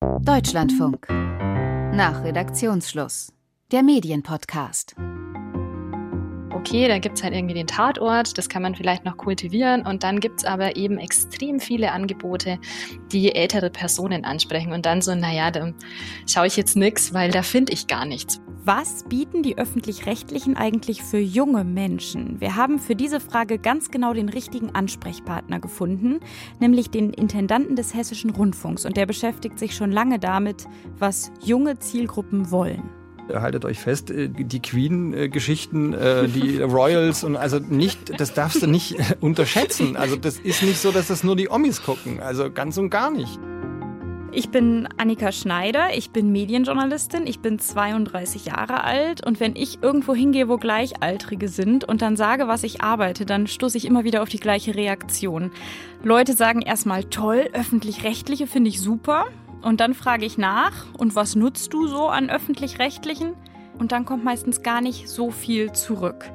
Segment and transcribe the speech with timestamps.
[0.00, 1.08] Deutschlandfunk.
[1.08, 3.32] Nach Redaktionsschluss.
[3.72, 4.94] Der Medienpodcast
[6.68, 10.02] okay, da gibt es halt irgendwie den Tatort, das kann man vielleicht noch kultivieren und
[10.02, 12.58] dann gibt es aber eben extrem viele Angebote,
[13.12, 15.72] die ältere Personen ansprechen und dann so, naja, da
[16.26, 18.40] schaue ich jetzt nichts, weil da finde ich gar nichts.
[18.64, 22.40] Was bieten die öffentlich-rechtlichen eigentlich für junge Menschen?
[22.40, 26.20] Wir haben für diese Frage ganz genau den richtigen Ansprechpartner gefunden,
[26.60, 30.66] nämlich den Intendanten des Hessischen Rundfunks und der beschäftigt sich schon lange damit,
[30.98, 32.82] was junge Zielgruppen wollen
[33.34, 38.66] haltet euch fest, äh, die Queen-Geschichten, äh, die Royals und also nicht, das darfst du
[38.66, 39.96] nicht unterschätzen.
[39.96, 42.20] Also das ist nicht so, dass das nur die Omis gucken.
[42.20, 43.38] Also ganz und gar nicht.
[44.30, 49.82] Ich bin Annika Schneider, ich bin Medienjournalistin, ich bin 32 Jahre alt und wenn ich
[49.82, 54.04] irgendwo hingehe, wo Gleichaltrige sind und dann sage, was ich arbeite, dann stoße ich immer
[54.04, 55.50] wieder auf die gleiche Reaktion.
[56.02, 59.24] Leute sagen erstmal toll, öffentlich-rechtliche finde ich super.
[59.62, 63.32] Und dann frage ich nach, und was nutzt du so an öffentlich-rechtlichen?
[63.78, 66.30] Und dann kommt meistens gar nicht so viel zurück.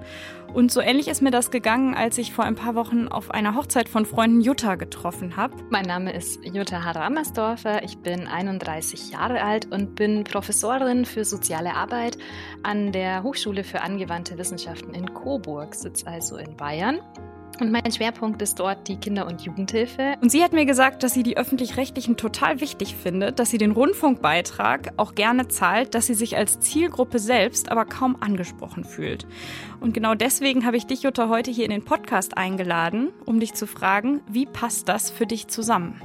[0.53, 3.55] Und so ähnlich ist mir das gegangen, als ich vor ein paar Wochen auf einer
[3.55, 5.55] Hochzeit von Freunden Jutta getroffen habe.
[5.71, 7.83] Mein Name ist Jutta Haramersdorfer.
[7.83, 12.19] Ich bin 31 Jahre alt und bin Professorin für soziale Arbeit
[12.61, 16.99] an der Hochschule für angewandte Wissenschaften in Coburg, sitze also in Bayern.
[17.59, 20.15] Und mein Schwerpunkt ist dort die Kinder- und Jugendhilfe.
[20.21, 23.71] Und sie hat mir gesagt, dass sie die öffentlich-rechtlichen total wichtig findet, dass sie den
[23.71, 29.27] Rundfunkbeitrag auch gerne zahlt, dass sie sich als Zielgruppe selbst aber kaum angesprochen fühlt.
[29.79, 33.53] Und genau deswegen habe ich dich, Jutta, heute hier in den Podcast eingeladen, um dich
[33.53, 36.01] zu fragen, wie passt das für dich zusammen?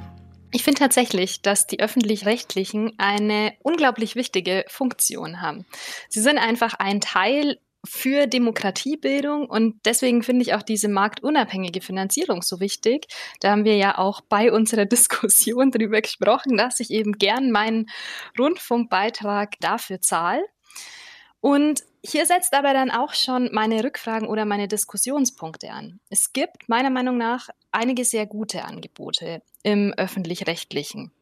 [0.51, 5.67] Ich finde tatsächlich, dass die öffentlich-rechtlichen eine unglaublich wichtige Funktion haben.
[6.09, 12.43] Sie sind einfach ein Teil für Demokratiebildung und deswegen finde ich auch diese marktunabhängige Finanzierung
[12.43, 13.07] so wichtig.
[13.41, 17.87] Da haben wir ja auch bei unserer Diskussion darüber gesprochen, dass ich eben gern meinen
[18.39, 20.45] Rundfunkbeitrag dafür zahle.
[21.41, 26.01] Und hier setzt aber dann auch schon meine Rückfragen oder meine Diskussionspunkte an.
[26.11, 31.13] Es gibt meiner Meinung nach einige sehr gute Angebote im öffentlich-rechtlichen.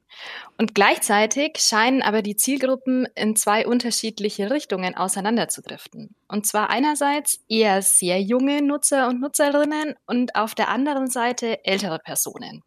[0.58, 6.14] Und gleichzeitig scheinen aber die Zielgruppen in zwei unterschiedliche Richtungen auseinanderzudriften.
[6.28, 11.98] Und zwar einerseits eher sehr junge Nutzer und Nutzerinnen und auf der anderen Seite ältere
[11.98, 12.62] Personen.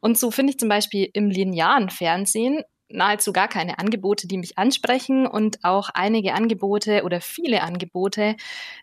[0.00, 4.58] Und so finde ich zum Beispiel im linearen Fernsehen nahezu gar keine Angebote, die mich
[4.58, 8.36] ansprechen und auch einige Angebote oder viele Angebote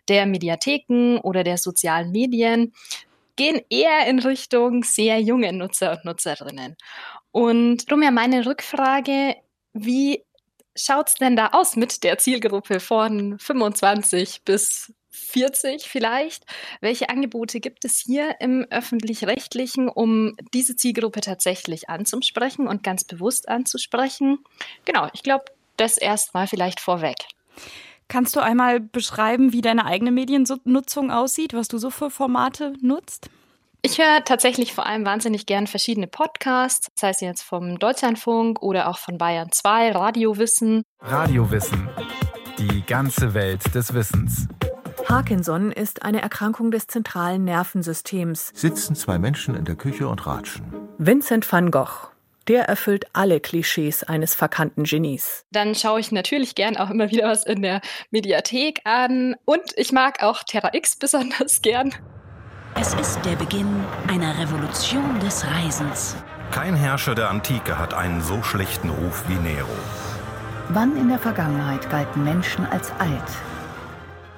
[0.08, 2.72] der Mediatheken oder der sozialen Medien
[3.36, 6.76] gehen eher in Richtung sehr junge Nutzer und Nutzerinnen.
[7.34, 9.34] Und darum ja meine Rückfrage,
[9.72, 10.22] wie
[10.76, 16.44] schaut es denn da aus mit der Zielgruppe von 25 bis 40 vielleicht?
[16.80, 23.48] Welche Angebote gibt es hier im öffentlich-rechtlichen, um diese Zielgruppe tatsächlich anzusprechen und ganz bewusst
[23.48, 24.38] anzusprechen?
[24.84, 25.46] Genau, ich glaube,
[25.76, 27.16] das erstmal vielleicht vorweg.
[28.06, 33.28] Kannst du einmal beschreiben, wie deine eigene Mediennutzung aussieht, was du so für Formate nutzt?
[33.86, 38.88] Ich höre tatsächlich vor allem wahnsinnig gern verschiedene Podcasts, sei es jetzt vom Deutschlandfunk oder
[38.88, 40.84] auch von Bayern 2, Radiowissen.
[41.00, 41.90] Radiowissen.
[42.56, 44.48] Die ganze Welt des Wissens.
[45.04, 48.52] Parkinson ist eine Erkrankung des zentralen Nervensystems.
[48.54, 50.64] Sitzen zwei Menschen in der Küche und ratschen.
[50.96, 52.08] Vincent van Gogh.
[52.48, 55.44] Der erfüllt alle Klischees eines verkannten Genies.
[55.52, 59.36] Dann schaue ich natürlich gern auch immer wieder was in der Mediathek an.
[59.44, 61.94] Und ich mag auch Terra X besonders gern.
[62.76, 63.68] Es ist der Beginn
[64.08, 66.16] einer Revolution des Reisens.
[66.50, 69.68] Kein Herrscher der Antike hat einen so schlechten Ruf wie Nero.
[70.70, 73.22] Wann in der Vergangenheit galten Menschen als alt?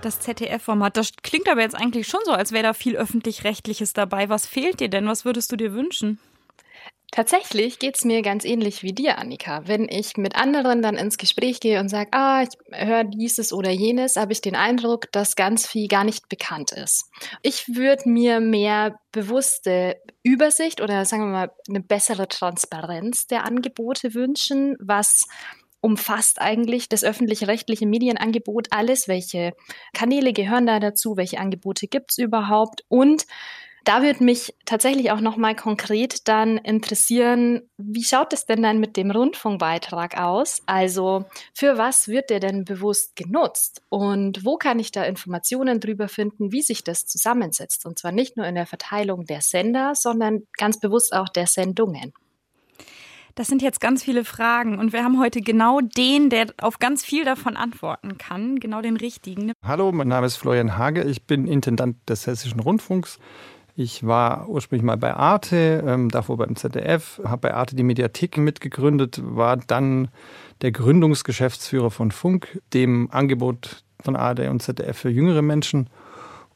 [0.03, 4.29] Das ZDF-Format, das klingt aber jetzt eigentlich schon so, als wäre da viel öffentlich-rechtliches dabei.
[4.29, 5.09] Was fehlt dir denn?
[5.09, 6.19] Was würdest du dir wünschen?
[7.13, 9.63] Tatsächlich geht es mir ganz ähnlich wie dir, Annika.
[9.67, 13.71] Wenn ich mit anderen dann ins Gespräch gehe und sage, ah, ich höre dieses oder
[13.71, 17.09] jenes, habe ich den Eindruck, dass ganz viel gar nicht bekannt ist.
[17.43, 24.13] Ich würde mir mehr bewusste Übersicht oder sagen wir mal eine bessere Transparenz der Angebote
[24.15, 25.27] wünschen, was
[25.81, 29.53] umfasst eigentlich das öffentlich-rechtliche Medienangebot alles, welche
[29.95, 33.25] Kanäle gehören da dazu, welche Angebote gibt es überhaupt und
[33.87, 38.81] da würde mich tatsächlich auch noch mal konkret dann interessieren, wie schaut es denn dann
[38.81, 40.61] mit dem Rundfunkbeitrag aus?
[40.67, 41.25] Also
[41.55, 43.83] für was wird der denn bewusst genutzt?
[43.89, 47.87] Und wo kann ich da Informationen drüber finden, wie sich das zusammensetzt?
[47.87, 52.13] Und zwar nicht nur in der Verteilung der Sender, sondern ganz bewusst auch der Sendungen.
[53.37, 57.05] Das sind jetzt ganz viele Fragen und wir haben heute genau den, der auf ganz
[57.05, 59.53] viel davon antworten kann, genau den richtigen.
[59.63, 63.19] Hallo, mein Name ist Florian Hage, ich bin Intendant des Hessischen Rundfunks
[63.79, 68.39] Ich war ursprünglich mal bei Arte, ähm, davor beim ZDF, habe bei Arte die Mediathek
[68.39, 70.09] mitgegründet, war dann
[70.63, 75.91] der Gründungsgeschäftsführer von Funk, dem Angebot von ARD und ZDF für jüngere Menschen,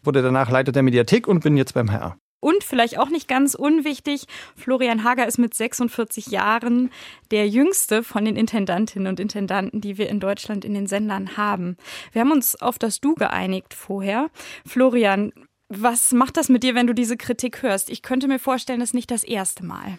[0.03, 2.17] wurde danach Leiter der Mediathek und bin jetzt beim HR.
[2.41, 4.25] Und vielleicht auch nicht ganz unwichtig,
[4.57, 6.91] Florian Hager ist mit 46 Jahren
[7.31, 11.77] der jüngste von den Intendantinnen und Intendanten, die wir in Deutschland in den Sendern haben.
[12.13, 14.31] Wir haben uns auf das Du geeinigt vorher.
[14.67, 15.33] Florian,
[15.71, 17.89] was macht das mit dir, wenn du diese Kritik hörst?
[17.89, 19.99] Ich könnte mir vorstellen, das ist nicht das erste Mal.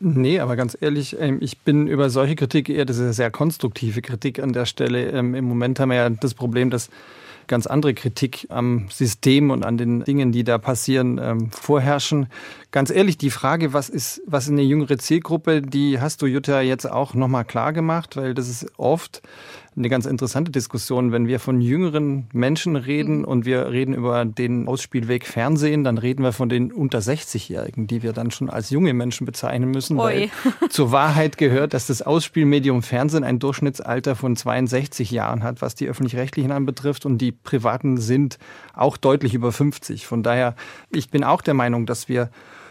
[0.00, 3.30] Nee, aber ganz ehrlich, ähm, ich bin über solche Kritik eher, das ist eine sehr
[3.30, 5.10] konstruktive Kritik an der Stelle.
[5.10, 6.90] Ähm, Im Moment haben wir ja das Problem, dass
[7.46, 12.28] ganz andere Kritik am System und an den Dingen, die da passieren, ähm, vorherrschen.
[12.70, 16.60] Ganz ehrlich, die Frage, was ist, was ist eine jüngere Zielgruppe, die hast du Jutta
[16.60, 19.20] jetzt auch nochmal klar gemacht, weil das ist oft
[19.80, 21.10] eine ganz interessante Diskussion.
[21.10, 23.24] Wenn wir von jüngeren Menschen reden mhm.
[23.24, 28.02] und wir reden über den Ausspielweg Fernsehen, dann reden wir von den unter 60-Jährigen, die
[28.02, 29.96] wir dann schon als junge Menschen bezeichnen müssen.
[29.96, 30.30] Weil
[30.68, 35.88] zur Wahrheit gehört, dass das Ausspielmedium Fernsehen ein Durchschnittsalter von 62 Jahren hat, was die
[35.88, 38.38] öffentlich-rechtlichen anbetrifft und die privaten sind
[38.74, 40.06] auch deutlich über 50.
[40.06, 40.54] Von daher,
[40.90, 42.30] ich bin auch der Meinung, dass wir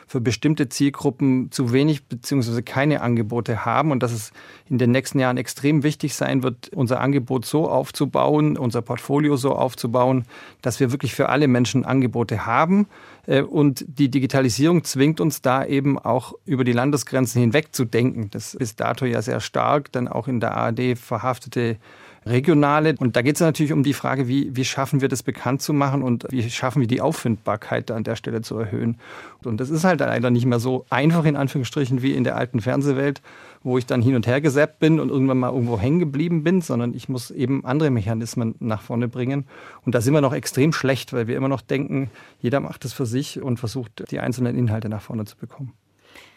[0.10, 2.64] für bestimmte Zielgruppen zu wenig bzw.
[2.64, 4.32] keine Angebote haben und dass es
[4.68, 9.52] in den nächsten Jahren extrem wichtig sein wird, unser Angebot so aufzubauen, unser Portfolio so
[9.52, 10.26] aufzubauen,
[10.64, 12.88] dass wir wirklich für alle Menschen Angebote haben.
[13.28, 18.32] Äh, und die Digitalisierung zwingt uns da eben auch über die Landesgrenzen hinweg zu denken.
[18.32, 21.78] Das ist dato ja sehr stark dann auch in der ARD verhaftete
[22.26, 22.96] regionale.
[22.98, 25.74] Und da geht es natürlich um die Frage, wie, wie schaffen wir das bekannt zu
[25.74, 28.98] machen und wie schaffen wir die Auffindbarkeit an der Stelle zu erhöhen.
[29.44, 32.60] Und das ist halt leider nicht mehr so einfach in Anführungsstrichen wie in der alten
[32.62, 33.22] Fernsehwelt,
[33.64, 36.62] wo ich dann hin und her gesäppt bin und irgendwann mal irgendwo hängen geblieben bin,
[36.62, 39.46] sondern ich muss eben andere Mechanismen nach vorne bringen.
[39.86, 42.10] Und da sind wir noch extrem schlecht, weil wir immer noch denken,
[42.42, 45.74] jeder macht es für sich und versucht, die einzelnen Inhalte nach vorne zu bekommen.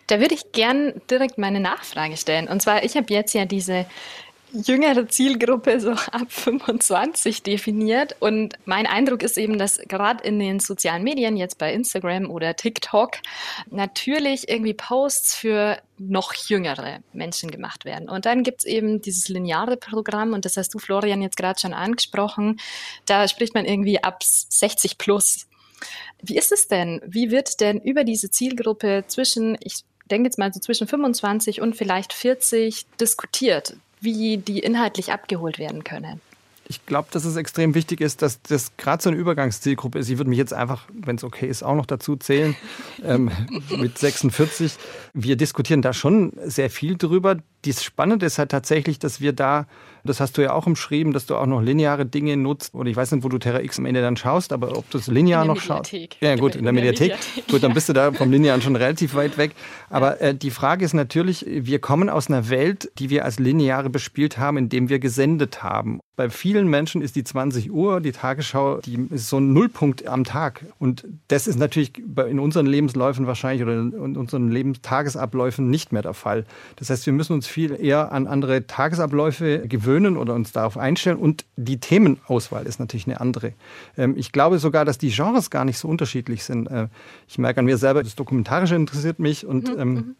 [0.09, 2.49] Da würde ich gern direkt meine Nachfrage stellen.
[2.49, 3.87] Und zwar, ich habe jetzt ja diese
[4.53, 8.17] jüngere Zielgruppe so ab 25 definiert.
[8.21, 12.55] Und mein Eindruck ist eben, dass gerade in den sozialen Medien, jetzt bei Instagram oder
[12.57, 13.13] TikTok,
[13.71, 18.09] natürlich irgendwie Posts für noch jüngere Menschen gemacht werden.
[18.09, 21.61] Und dann gibt es eben dieses lineare Programm, und das hast du, Florian, jetzt gerade
[21.61, 22.61] schon angesprochen.
[23.07, 25.47] Da spricht man irgendwie ab 60 plus.
[26.21, 27.01] Wie ist es denn?
[27.07, 31.77] Wie wird denn über diese Zielgruppe zwischen, ich denke jetzt mal so zwischen 25 und
[31.77, 33.77] vielleicht 40 diskutiert?
[34.03, 36.21] Wie die inhaltlich abgeholt werden können.
[36.69, 40.09] Ich glaube, dass es extrem wichtig ist, dass das gerade so eine Übergangszielgruppe ist.
[40.09, 42.57] Ich würde mich jetzt einfach, wenn es okay ist, auch noch dazu zählen,
[43.05, 43.31] ähm,
[43.77, 44.75] mit 46.
[45.13, 47.39] Wir diskutieren da schon sehr viel drüber.
[47.65, 49.67] Das Spannende ist halt tatsächlich, dass wir da,
[50.05, 52.75] das hast du ja auch umschrieben, dass du auch noch lineare Dinge nutzt.
[52.75, 54.99] Oder ich weiß nicht, wo du Terra X am Ende dann schaust, aber ob du
[54.99, 55.93] es linear noch schaust.
[56.21, 57.13] Ja, gut, in der, in der Mediathek.
[57.13, 57.49] Mediathek.
[57.49, 59.53] Gut, dann bist du da vom Linearen schon relativ weit weg.
[59.91, 63.91] Aber äh, die Frage ist natürlich, wir kommen aus einer Welt, die wir als lineare
[63.91, 66.01] bespielt haben, indem wir gesendet haben.
[66.15, 70.25] Bei vielen Menschen ist die 20 Uhr, die Tagesschau, die ist so ein Nullpunkt am
[70.25, 70.65] Tag.
[70.79, 76.15] Und das ist natürlich in unseren Lebensläufen wahrscheinlich oder in unseren Lebenstagesabläufen nicht mehr der
[76.15, 76.45] Fall.
[76.77, 81.19] Das heißt, wir müssen uns viel eher an andere Tagesabläufe gewöhnen oder uns darauf einstellen.
[81.19, 83.53] Und die Themenauswahl ist natürlich eine andere.
[83.97, 86.69] Ähm, ich glaube sogar, dass die Genres gar nicht so unterschiedlich sind.
[86.69, 86.89] Äh,
[87.29, 89.81] ich merke an mir selber, das Dokumentarische interessiert mich und mhm.
[89.81, 90.17] ähm, mhm.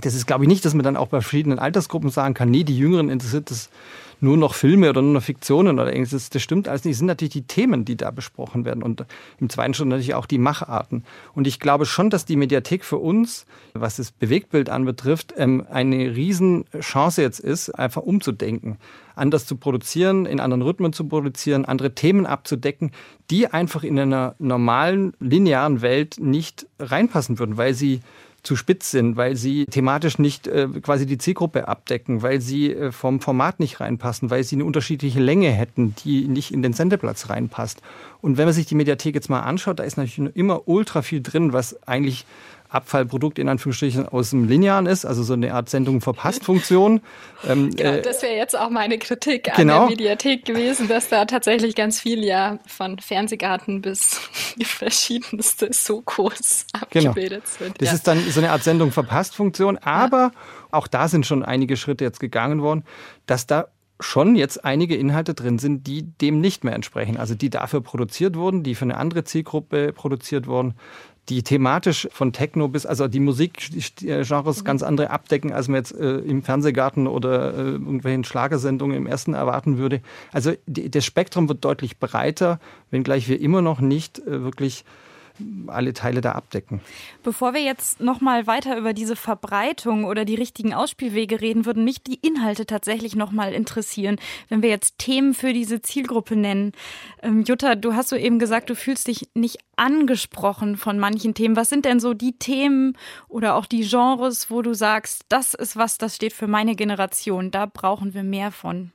[0.00, 2.64] Das ist, glaube ich, nicht, dass man dann auch bei verschiedenen Altersgruppen sagen kann, nee,
[2.64, 3.70] die Jüngeren interessiert das
[4.20, 6.30] nur noch Filme oder nur noch Fiktionen oder ähnliches.
[6.30, 6.92] Das stimmt alles nicht.
[6.92, 9.04] Es sind natürlich die Themen, die da besprochen werden und
[9.38, 11.04] im zweiten Schritt natürlich auch die Macharten.
[11.34, 16.16] Und ich glaube schon, dass die Mediathek für uns, was das Bewegtbild anbetrifft, ähm, eine
[16.16, 18.78] Riesenchance jetzt ist, einfach umzudenken
[19.16, 22.92] anders zu produzieren, in anderen Rhythmen zu produzieren, andere Themen abzudecken,
[23.30, 28.02] die einfach in einer normalen, linearen Welt nicht reinpassen würden, weil sie
[28.46, 32.92] zu spitz sind, weil sie thematisch nicht äh, quasi die Zielgruppe abdecken, weil sie äh,
[32.92, 37.28] vom Format nicht reinpassen, weil sie eine unterschiedliche Länge hätten, die nicht in den Sendeplatz
[37.28, 37.82] reinpasst.
[38.22, 41.22] Und wenn man sich die Mediathek jetzt mal anschaut, da ist natürlich immer ultra viel
[41.22, 42.24] drin, was eigentlich
[42.68, 47.00] Abfallprodukt in Anführungsstrichen aus dem Linearen ist, also so eine Art Sendung verpasst Funktion.
[47.46, 49.82] Ähm, genau, das wäre jetzt auch meine Kritik genau.
[49.82, 54.20] an der Mediathek gewesen, dass da tatsächlich ganz viel ja von Fernsehgarten bis
[54.62, 57.10] verschiedenste Sokos genau.
[57.10, 57.66] abgebildet genau.
[57.66, 57.80] sind.
[57.80, 57.94] Das ja.
[57.94, 60.30] ist dann so eine Art Sendung verpasst Funktion, aber ja.
[60.70, 62.84] auch da sind schon einige Schritte jetzt gegangen worden,
[63.26, 63.68] dass da
[64.00, 67.16] schon jetzt einige Inhalte drin sind, die dem nicht mehr entsprechen.
[67.16, 70.74] Also die dafür produziert wurden, die für eine andere Zielgruppe produziert wurden
[71.28, 76.18] die thematisch von Techno bis, also die Musikgenres ganz andere abdecken, als man jetzt äh,
[76.18, 80.00] im Fernsehgarten oder äh, irgendwelchen Schlagersendungen im ersten erwarten würde.
[80.32, 84.84] Also die, das Spektrum wird deutlich breiter, wenngleich wir immer noch nicht äh, wirklich
[85.66, 86.80] alle Teile da abdecken.
[87.22, 92.02] Bevor wir jetzt nochmal weiter über diese Verbreitung oder die richtigen Ausspielwege reden, würden mich
[92.02, 94.16] die Inhalte tatsächlich nochmal interessieren,
[94.48, 96.72] wenn wir jetzt Themen für diese Zielgruppe nennen.
[97.22, 101.56] Ähm, Jutta, du hast so eben gesagt, du fühlst dich nicht angesprochen von manchen Themen.
[101.56, 102.96] Was sind denn so die Themen
[103.28, 107.50] oder auch die Genres, wo du sagst, das ist was, das steht für meine Generation,
[107.50, 108.92] da brauchen wir mehr von?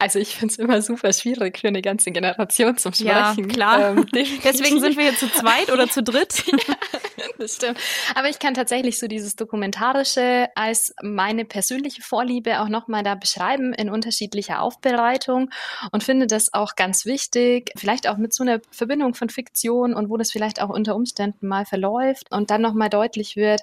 [0.00, 3.48] Also ich finde es immer super schwierig für eine ganze Generation zum Sprechen.
[3.48, 3.90] Ja, klar.
[3.90, 4.06] Ähm,
[4.44, 6.44] Deswegen sind wir jetzt zu zweit oder zu dritt.
[6.68, 7.78] ja, das stimmt.
[8.14, 13.72] Aber ich kann tatsächlich so dieses Dokumentarische als meine persönliche Vorliebe auch nochmal da beschreiben
[13.72, 15.50] in unterschiedlicher Aufbereitung
[15.90, 20.10] und finde das auch ganz wichtig, vielleicht auch mit so einer Verbindung von Fiktion und
[20.10, 23.62] wo das vielleicht auch unter Umständen mal verläuft und dann nochmal deutlich wird,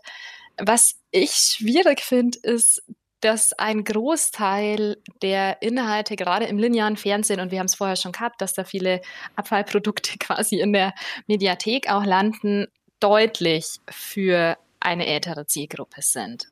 [0.57, 2.83] was ich schwierig finde, ist
[3.25, 8.11] dass ein Großteil der Inhalte, gerade im linearen Fernsehen, und wir haben es vorher schon
[8.11, 9.01] gehabt, dass da viele
[9.35, 10.93] Abfallprodukte quasi in der
[11.25, 12.67] Mediathek auch landen,
[12.99, 16.49] deutlich für eine ältere Zielgruppe sind.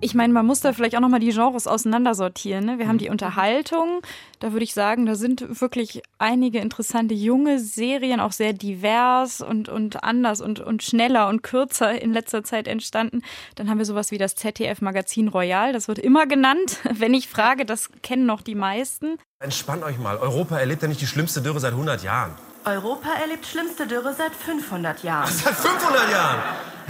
[0.00, 2.64] Ich meine, man muss da vielleicht auch nochmal die Genres auseinandersortieren.
[2.64, 2.78] Ne?
[2.78, 3.12] Wir haben die mhm.
[3.12, 4.00] Unterhaltung,
[4.38, 9.68] da würde ich sagen, da sind wirklich einige interessante junge Serien, auch sehr divers und,
[9.68, 13.22] und anders und, und schneller und kürzer in letzter Zeit entstanden.
[13.54, 16.78] Dann haben wir sowas wie das ZDF-Magazin Royal, das wird immer genannt.
[16.90, 19.16] Wenn ich frage, das kennen noch die meisten.
[19.40, 22.32] Entspannt euch mal, Europa erlebt ja nicht die schlimmste Dürre seit 100 Jahren.
[22.64, 25.28] Europa erlebt schlimmste Dürre seit 500 Jahren.
[25.28, 26.38] Ach, seit 500 Jahren?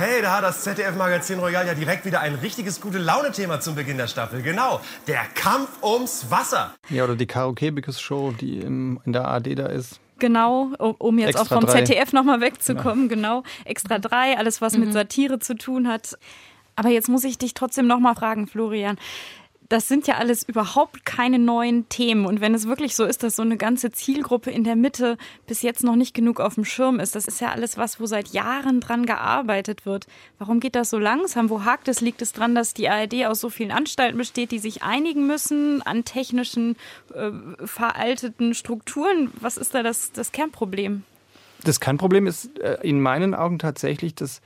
[0.00, 3.98] Hey, da hat das ZDF-Magazin Royal ja direkt wieder ein richtiges gute Laune-Thema zum Beginn
[3.98, 4.40] der Staffel.
[4.40, 6.74] Genau, der Kampf ums Wasser.
[6.88, 10.00] Ja, oder die Karaoke-Show, die im, in der AD da ist.
[10.18, 11.84] Genau, um jetzt Extra auch vom drei.
[11.84, 13.42] ZDF nochmal wegzukommen, genau.
[13.42, 13.54] genau.
[13.66, 14.84] Extra drei, alles was mhm.
[14.84, 16.16] mit Satire zu tun hat.
[16.76, 18.96] Aber jetzt muss ich dich trotzdem nochmal fragen, Florian
[19.70, 22.26] das sind ja alles überhaupt keine neuen Themen.
[22.26, 25.62] Und wenn es wirklich so ist, dass so eine ganze Zielgruppe in der Mitte bis
[25.62, 28.28] jetzt noch nicht genug auf dem Schirm ist, das ist ja alles was, wo seit
[28.30, 30.08] Jahren dran gearbeitet wird.
[30.40, 31.50] Warum geht das so langsam?
[31.50, 32.00] Wo hakt es?
[32.00, 35.82] Liegt es dran, dass die ARD aus so vielen Anstalten besteht, die sich einigen müssen
[35.82, 36.74] an technischen,
[37.14, 37.30] äh,
[37.64, 39.30] veralteten Strukturen?
[39.40, 41.04] Was ist da das, das Kernproblem?
[41.62, 44.40] Das Kernproblem ist äh, in meinen Augen tatsächlich, dass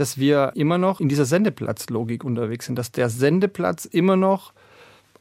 [0.00, 4.52] dass wir immer noch in dieser Sendeplatzlogik unterwegs sind, dass der Sendeplatz immer noch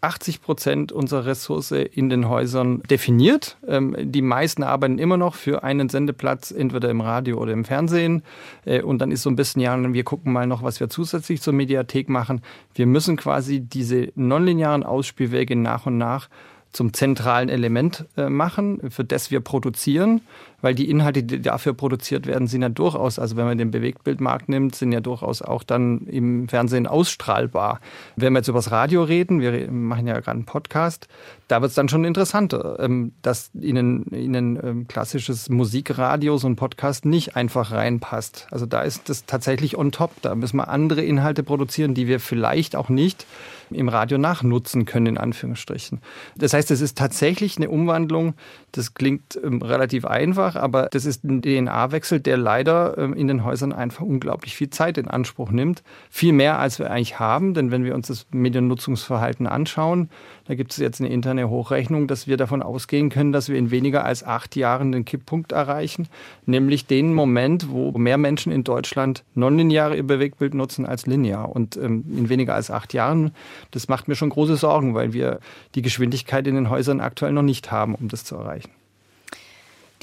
[0.02, 3.58] 80 Prozent unserer Ressource in den Häusern definiert.
[3.68, 8.22] Ähm, die meisten arbeiten immer noch für einen Sendeplatz, entweder im Radio oder im Fernsehen.
[8.66, 11.42] Äh, und dann ist so ein bisschen, ja, wir gucken mal noch, was wir zusätzlich
[11.42, 12.42] zur Mediathek machen.
[12.76, 16.30] Wir müssen quasi diese nonlinearen Ausspielwege nach und nach
[16.72, 20.22] zum zentralen Element äh, machen, für das wir produzieren
[20.62, 24.50] weil die Inhalte, die dafür produziert werden, sind ja durchaus, also wenn man den Bewegtbildmarkt
[24.50, 27.80] nimmt, sind ja durchaus auch dann im Fernsehen ausstrahlbar.
[28.16, 31.08] Wenn wir jetzt über das Radio reden, wir machen ja gerade einen Podcast,
[31.48, 36.56] da wird es dann schon interessanter, ähm, dass Ihnen, Ihnen ähm, klassisches Musikradio, so ein
[36.56, 38.48] Podcast nicht einfach reinpasst.
[38.50, 40.12] Also da ist das tatsächlich on top.
[40.24, 43.28] Da müssen wir andere Inhalte produzieren, die wir vielleicht auch nicht
[43.72, 46.02] im Radio nachnutzen können, in Anführungsstrichen.
[46.38, 48.34] Das heißt, es ist tatsächlich eine Umwandlung.
[48.72, 53.44] Das klingt ähm, relativ einfach aber das ist ein DNA-Wechsel, der leider ähm, in den
[53.44, 55.84] Häusern einfach unglaublich viel Zeit in Anspruch nimmt.
[56.10, 60.10] Viel mehr, als wir eigentlich haben, denn wenn wir uns das Mediennutzungsverhalten anschauen,
[60.48, 63.72] da gibt es jetzt eine interne Hochrechnung, dass wir davon ausgehen können, dass wir in
[63.72, 66.08] weniger als acht Jahren den Kipppunkt erreichen,
[66.46, 71.50] nämlich den Moment, wo mehr Menschen in Deutschland nonlineare ihr Bewegtbild nutzen als linear.
[71.50, 73.32] Und ähm, in weniger als acht Jahren,
[73.72, 75.40] das macht mir schon große Sorgen, weil wir
[75.76, 78.72] die Geschwindigkeit in den Häusern aktuell noch nicht haben, um das zu erreichen.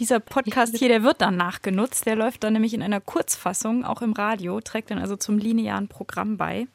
[0.01, 2.05] Dieser Podcast hier, der wird dann nachgenutzt.
[2.05, 5.87] Der läuft dann nämlich in einer Kurzfassung, auch im Radio, trägt dann also zum linearen
[5.87, 6.67] Programm bei.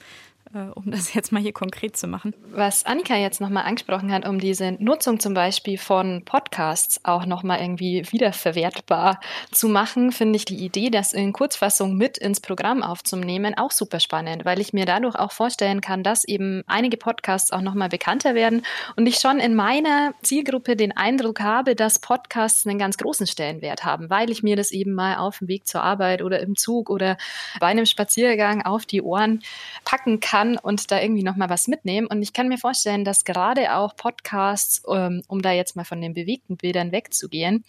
[0.54, 2.34] Äh, um das jetzt mal hier konkret zu machen.
[2.52, 7.60] Was Annika jetzt nochmal angesprochen hat, um diese Nutzung zum Beispiel von Podcasts auch nochmal
[7.62, 9.20] irgendwie wiederverwertbar
[9.52, 14.00] zu machen, finde ich die Idee, das in Kurzfassung mit ins Programm aufzunehmen, auch super
[14.00, 18.34] spannend, weil ich mir dadurch auch vorstellen kann, dass eben einige Podcasts auch nochmal bekannter
[18.36, 18.64] werden
[18.96, 23.86] und ich schon in meiner Zielgruppe den Eindruck habe, dass Podcasts einen ganz großen Stellenwert
[23.86, 26.90] haben, weil ich mir das eben mal auf dem Weg zur Arbeit oder im Zug
[26.90, 27.18] oder
[27.60, 29.42] bei einem Spaziergang auf die Ohren
[29.86, 32.08] packen kann kann und da irgendwie nochmal was mitnehmen.
[32.08, 36.02] Und ich kann mir vorstellen, dass gerade auch Podcasts, ähm, um da jetzt mal von
[36.02, 37.66] den bewegten Bildern wegzugehen,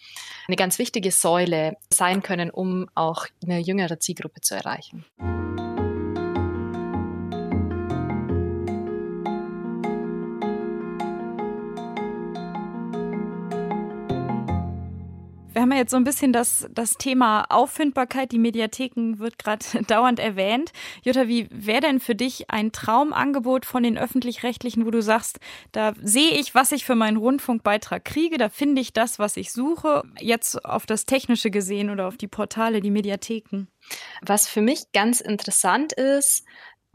[0.46, 5.04] eine ganz wichtige Säule sein können, um auch eine jüngere Zielgruppe zu erreichen.
[15.60, 18.32] Wir haben ja jetzt so ein bisschen das, das Thema Auffindbarkeit.
[18.32, 20.72] Die Mediatheken wird gerade dauernd erwähnt.
[21.02, 25.38] Jutta, wie wäre denn für dich ein Traumangebot von den öffentlich-rechtlichen, wo du sagst,
[25.72, 29.52] da sehe ich, was ich für meinen Rundfunkbeitrag kriege, da finde ich das, was ich
[29.52, 33.66] suche, jetzt auf das Technische gesehen oder auf die Portale, die Mediatheken?
[34.22, 36.42] Was für mich ganz interessant ist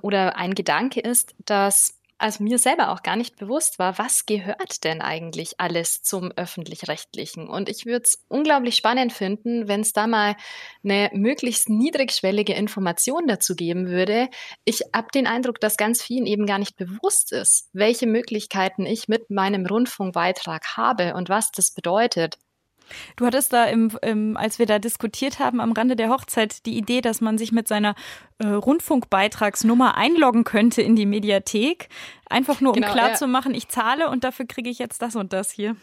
[0.02, 4.84] oder ein Gedanke ist, dass also mir selber auch gar nicht bewusst war, was gehört
[4.84, 7.48] denn eigentlich alles zum öffentlich-rechtlichen.
[7.48, 10.36] Und ich würde es unglaublich spannend finden, wenn es da mal
[10.84, 14.28] eine möglichst niedrigschwellige Information dazu geben würde.
[14.64, 19.08] Ich habe den Eindruck, dass ganz vielen eben gar nicht bewusst ist, welche Möglichkeiten ich
[19.08, 22.40] mit meinem Rundfunkbeitrag habe und was das bedeutet.
[23.16, 26.78] Du hattest da, im, im, als wir da diskutiert haben, am Rande der Hochzeit die
[26.78, 27.96] Idee, dass man sich mit seiner
[28.40, 31.90] äh, Rundfunkbeitragsnummer einloggen könnte in die Mediathek.
[32.30, 33.52] Einfach nur, um genau, klar ja.
[33.54, 35.76] ich zahle und dafür kriege ich jetzt das und das hier.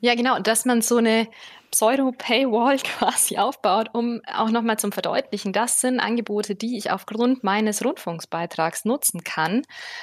[0.00, 1.28] Ja, genau, dass man so eine
[1.74, 7.84] Pseudo-Paywall quasi aufbaut, um auch nochmal zum Verdeutlichen, das sind Angebote, die ich aufgrund meines
[7.84, 9.62] Rundfunksbeitrags nutzen kann,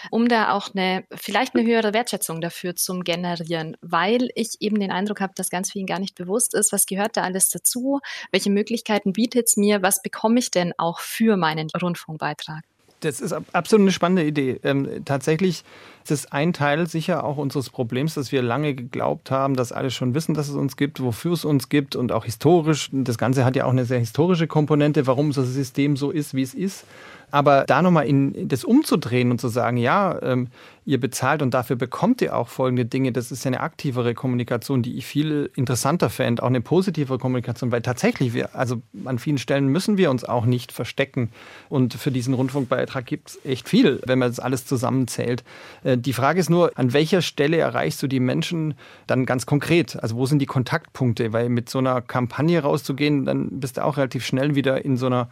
[0.09, 4.91] um da auch eine, vielleicht eine höhere Wertschätzung dafür zu generieren, weil ich eben den
[4.91, 8.01] Eindruck habe, dass ganz vielen gar nicht bewusst ist, was gehört da alles dazu,
[8.31, 12.65] welche Möglichkeiten bietet es mir, was bekomme ich denn auch für meinen Rundfunkbeitrag.
[13.01, 14.59] Das ist absolut eine spannende Idee.
[14.63, 15.63] Ähm, tatsächlich
[16.03, 19.91] ist es ein Teil sicher auch unseres Problems, dass wir lange geglaubt haben, dass alle
[19.91, 22.89] schon wissen, dass es uns gibt, wofür es uns gibt und auch historisch.
[22.91, 26.43] Das Ganze hat ja auch eine sehr historische Komponente, warum das System so ist, wie
[26.43, 26.85] es ist.
[27.31, 30.49] Aber da nochmal in das umzudrehen und zu sagen, ja, ähm,
[30.85, 34.81] ihr bezahlt und dafür bekommt ihr auch folgende Dinge, das ist ja eine aktivere Kommunikation,
[34.81, 39.37] die ich viel interessanter fände, auch eine positive Kommunikation, weil tatsächlich wir, also an vielen
[39.37, 41.29] Stellen müssen wir uns auch nicht verstecken.
[41.69, 45.43] Und für diesen Rundfunkbeitrag gibt es echt viel, wenn man das alles zusammenzählt.
[45.83, 48.73] Äh, die Frage ist nur, an welcher Stelle erreichst du die Menschen
[49.07, 50.01] dann ganz konkret?
[50.01, 51.31] Also wo sind die Kontaktpunkte?
[51.31, 55.05] Weil mit so einer Kampagne rauszugehen, dann bist du auch relativ schnell wieder in so
[55.05, 55.29] einer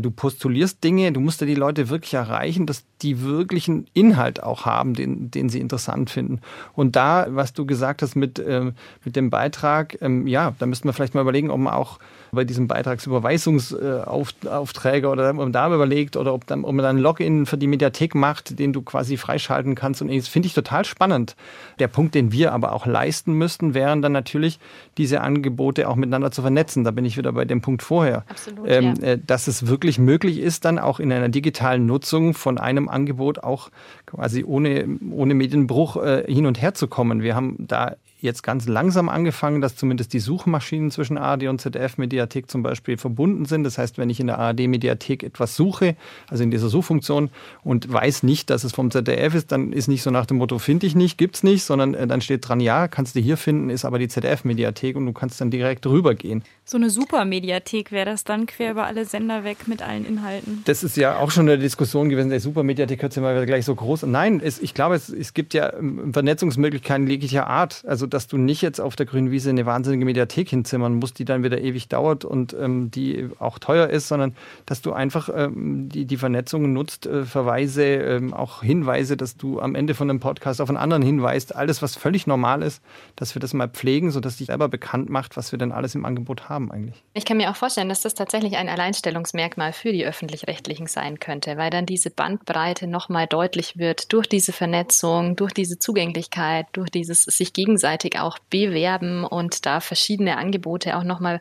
[0.00, 4.64] du postulierst Dinge, du musst ja die Leute wirklich erreichen, dass die wirklichen Inhalt auch
[4.64, 6.40] haben, den, den sie interessant finden.
[6.74, 8.72] Und da, was du gesagt hast mit, äh,
[9.04, 11.98] mit dem Beitrag, ähm, ja, da müssten wir vielleicht mal überlegen, ob man auch
[12.34, 17.02] bei diesem Beitragsüberweisungsaufträger oder ob man da überlegt oder ob, dann, ob man dann ein
[17.02, 20.00] Login für die Mediathek macht, den du quasi freischalten kannst.
[20.00, 21.36] Und das finde ich total spannend.
[21.78, 24.58] Der Punkt, den wir aber auch leisten müssten, wären dann natürlich
[24.96, 26.84] diese Angebote auch miteinander zu vernetzen.
[26.84, 28.24] Da bin ich wieder bei dem Punkt vorher.
[28.26, 29.08] Absolut, ähm, ja.
[29.08, 33.44] Äh, dass es wirklich möglich ist, dann auch in einer digitalen Nutzung von einem Angebot
[33.44, 33.68] auch
[34.06, 37.22] quasi ohne, ohne Medienbruch äh, hin und her zu kommen.
[37.22, 42.50] Wir haben da jetzt ganz langsam angefangen, dass zumindest die Suchmaschinen zwischen ARD und ZDF-Mediathek
[42.50, 43.64] zum Beispiel verbunden sind.
[43.64, 45.96] Das heißt, wenn ich in der ARD-Mediathek etwas suche,
[46.28, 47.30] also in dieser Suchfunktion,
[47.64, 50.58] und weiß nicht, dass es vom ZDF ist, dann ist nicht so nach dem Motto,
[50.58, 53.70] finde ich nicht, gibt's nicht, sondern äh, dann steht dran, ja, kannst du hier finden,
[53.70, 56.44] ist aber die ZDF-Mediathek und du kannst dann direkt rübergehen.
[56.64, 60.62] So eine Super-Mediathek wäre das dann quer über alle Sender weg mit allen Inhalten.
[60.64, 63.74] Das ist ja auch schon eine Diskussion gewesen, der Super-Mediathek hört sich mal gleich so
[63.74, 64.04] groß.
[64.04, 67.84] Nein, es, ich glaube, es, es gibt ja ähm, Vernetzungsmöglichkeiten jeglicher Art.
[67.86, 71.24] Also dass du nicht jetzt auf der grünen Wiese eine wahnsinnige Mediathek hinzimmern musst, die
[71.24, 74.34] dann wieder ewig dauert und ähm, die auch teuer ist, sondern
[74.66, 79.60] dass du einfach ähm, die, die Vernetzung nutzt, äh, Verweise, ähm, auch Hinweise, dass du
[79.60, 82.82] am Ende von einem Podcast auf einen anderen hinweist, alles, was völlig normal ist,
[83.16, 86.04] dass wir das mal pflegen, sodass sich selber bekannt macht, was wir dann alles im
[86.04, 87.02] Angebot haben eigentlich.
[87.14, 91.56] Ich kann mir auch vorstellen, dass das tatsächlich ein Alleinstellungsmerkmal für die öffentlich-rechtlichen sein könnte,
[91.56, 97.22] weil dann diese Bandbreite nochmal deutlich wird durch diese Vernetzung, durch diese Zugänglichkeit, durch dieses
[97.22, 101.40] sich gegenseitig auch bewerben und da verschiedene Angebote auch nochmal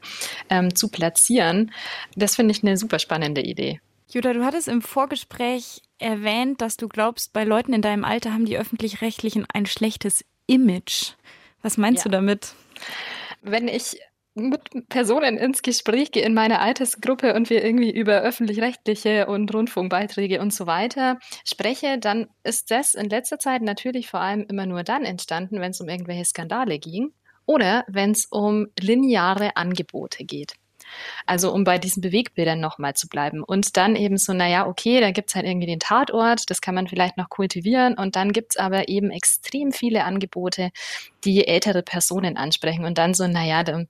[0.50, 1.72] ähm, zu platzieren.
[2.16, 3.80] Das finde ich eine super spannende Idee.
[4.10, 8.46] Jutta, du hattest im Vorgespräch erwähnt, dass du glaubst, bei Leuten in deinem Alter haben
[8.46, 11.14] die öffentlich-rechtlichen ein schlechtes Image.
[11.62, 12.10] Was meinst ja.
[12.10, 12.54] du damit?
[13.42, 14.00] Wenn ich
[14.34, 20.40] mit Personen ins Gespräch gehe in meiner Altersgruppe und wir irgendwie über öffentlich-rechtliche und Rundfunkbeiträge
[20.40, 24.84] und so weiter spreche, dann ist das in letzter Zeit natürlich vor allem immer nur
[24.84, 27.14] dann entstanden, wenn es um irgendwelche Skandale ging
[27.46, 30.54] oder wenn es um lineare Angebote geht.
[31.26, 33.44] Also um bei diesen Bewegbildern nochmal zu bleiben.
[33.44, 36.88] Und dann eben so, naja, okay, da gibt's halt irgendwie den Tatort, das kann man
[36.88, 37.96] vielleicht noch kultivieren.
[37.96, 40.72] Und dann gibt's aber eben extrem viele Angebote,
[41.24, 42.86] die ältere Personen ansprechen.
[42.86, 43.84] Und dann so, naja, da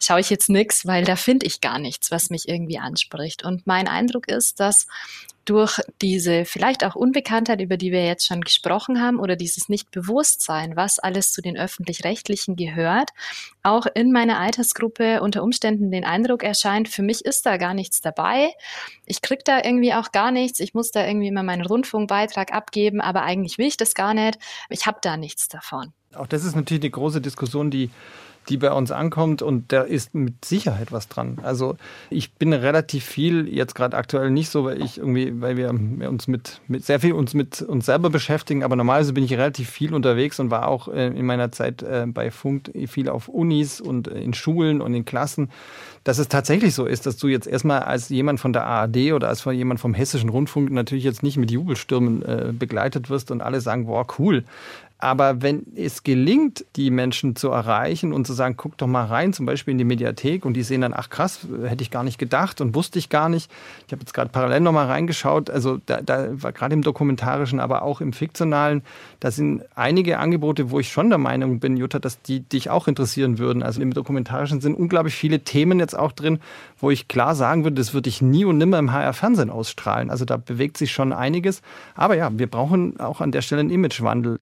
[0.00, 3.44] schaue ich jetzt nix, weil da finde ich gar nichts, was mich irgendwie anspricht.
[3.44, 4.86] Und mein Eindruck ist, dass
[5.44, 10.76] durch diese vielleicht auch Unbekanntheit, über die wir jetzt schon gesprochen haben, oder dieses Nichtbewusstsein,
[10.76, 13.10] was alles zu den öffentlich-rechtlichen gehört,
[13.62, 18.00] auch in meiner Altersgruppe unter Umständen den Eindruck erscheint, für mich ist da gar nichts
[18.00, 18.52] dabei.
[19.06, 20.60] Ich krieg da irgendwie auch gar nichts.
[20.60, 24.38] Ich muss da irgendwie immer meinen Rundfunkbeitrag abgeben, aber eigentlich will ich das gar nicht.
[24.68, 25.92] Ich habe da nichts davon.
[26.14, 27.90] Auch das ist natürlich eine große Diskussion, die
[28.48, 31.38] die bei uns ankommt und da ist mit Sicherheit was dran.
[31.42, 31.76] Also
[32.10, 35.70] ich bin relativ viel, jetzt gerade aktuell nicht so, weil ich irgendwie, weil wir
[36.08, 39.70] uns mit, mit sehr viel uns mit uns selber beschäftigen, aber normalerweise bin ich relativ
[39.70, 43.80] viel unterwegs und war auch äh, in meiner Zeit äh, bei Funk viel auf Unis
[43.80, 45.50] und in Schulen und in Klassen,
[46.04, 49.28] dass es tatsächlich so ist, dass du jetzt erstmal als jemand von der ARD oder
[49.28, 53.60] als jemand vom Hessischen Rundfunk natürlich jetzt nicht mit Jubelstürmen äh, begleitet wirst und alle
[53.60, 54.44] sagen, boah, cool.
[55.02, 59.32] Aber wenn es gelingt, die Menschen zu erreichen und zu sagen, guck doch mal rein,
[59.32, 62.18] zum Beispiel in die Mediathek, und die sehen dann, ach krass, hätte ich gar nicht
[62.18, 63.50] gedacht und wusste ich gar nicht.
[63.88, 67.82] Ich habe jetzt gerade parallel nochmal reingeschaut, also da, da war gerade im dokumentarischen, aber
[67.82, 68.84] auch im fiktionalen,
[69.18, 72.86] da sind einige Angebote, wo ich schon der Meinung bin, Jutta, dass die dich auch
[72.86, 73.64] interessieren würden.
[73.64, 76.38] Also im dokumentarischen sind unglaublich viele Themen jetzt auch drin,
[76.78, 80.10] wo ich klar sagen würde, das würde ich nie und nimmer im HR-Fernsehen ausstrahlen.
[80.10, 81.60] Also da bewegt sich schon einiges.
[81.96, 84.38] Aber ja, wir brauchen auch an der Stelle einen Imagewandel.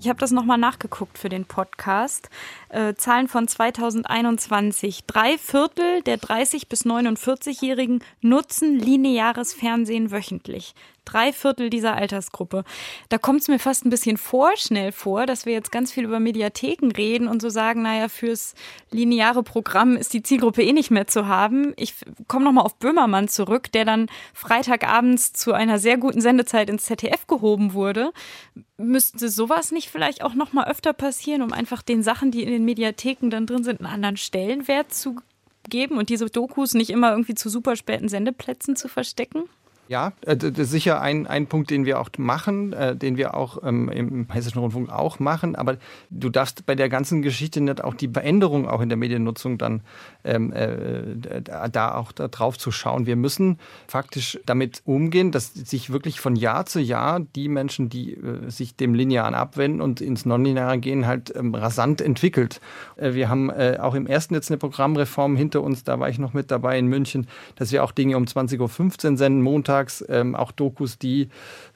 [0.00, 2.30] Ich habe das nochmal nachgeguckt für den Podcast.
[2.68, 5.04] Äh, Zahlen von 2021.
[5.06, 10.74] Drei Viertel der 30- bis 49-Jährigen nutzen lineares Fernsehen wöchentlich
[11.12, 12.64] drei Viertel dieser Altersgruppe.
[13.08, 16.20] Da kommt es mir fast ein bisschen vorschnell vor, dass wir jetzt ganz viel über
[16.20, 18.54] Mediatheken reden und so sagen, naja, fürs
[18.90, 21.72] lineare Programm ist die Zielgruppe eh nicht mehr zu haben.
[21.76, 21.94] Ich
[22.26, 27.26] komme nochmal auf Böhmermann zurück, der dann Freitagabends zu einer sehr guten Sendezeit ins ZDF
[27.26, 28.12] gehoben wurde.
[28.76, 32.64] Müsste sowas nicht vielleicht auch nochmal öfter passieren, um einfach den Sachen, die in den
[32.64, 35.16] Mediatheken dann drin sind, einen anderen Stellenwert zu
[35.68, 39.44] geben und diese Dokus nicht immer irgendwie zu super späten Sendeplätzen zu verstecken?
[39.88, 43.34] Ja, äh, das ist sicher ein, ein Punkt, den wir auch machen, äh, den wir
[43.34, 45.56] auch ähm, im Hessischen Rundfunk auch machen.
[45.56, 45.78] Aber
[46.10, 49.80] du darfst bei der ganzen Geschichte nicht auch die Veränderung auch in der Mediennutzung dann
[50.24, 53.06] ähm, äh, da auch da drauf zu schauen.
[53.06, 58.12] Wir müssen faktisch damit umgehen, dass sich wirklich von Jahr zu Jahr die Menschen, die
[58.12, 62.60] äh, sich dem Linearen abwenden und ins Nonlineare gehen, halt ähm, rasant entwickelt.
[62.96, 66.50] Wir haben auch im ersten jetzt eine Programmreform hinter uns, da war ich noch mit
[66.50, 70.52] dabei in München, dass wir auch Dinge um 20.15 Uhr senden, Montag montags ähm, auch
[70.52, 71.28] Dokus, die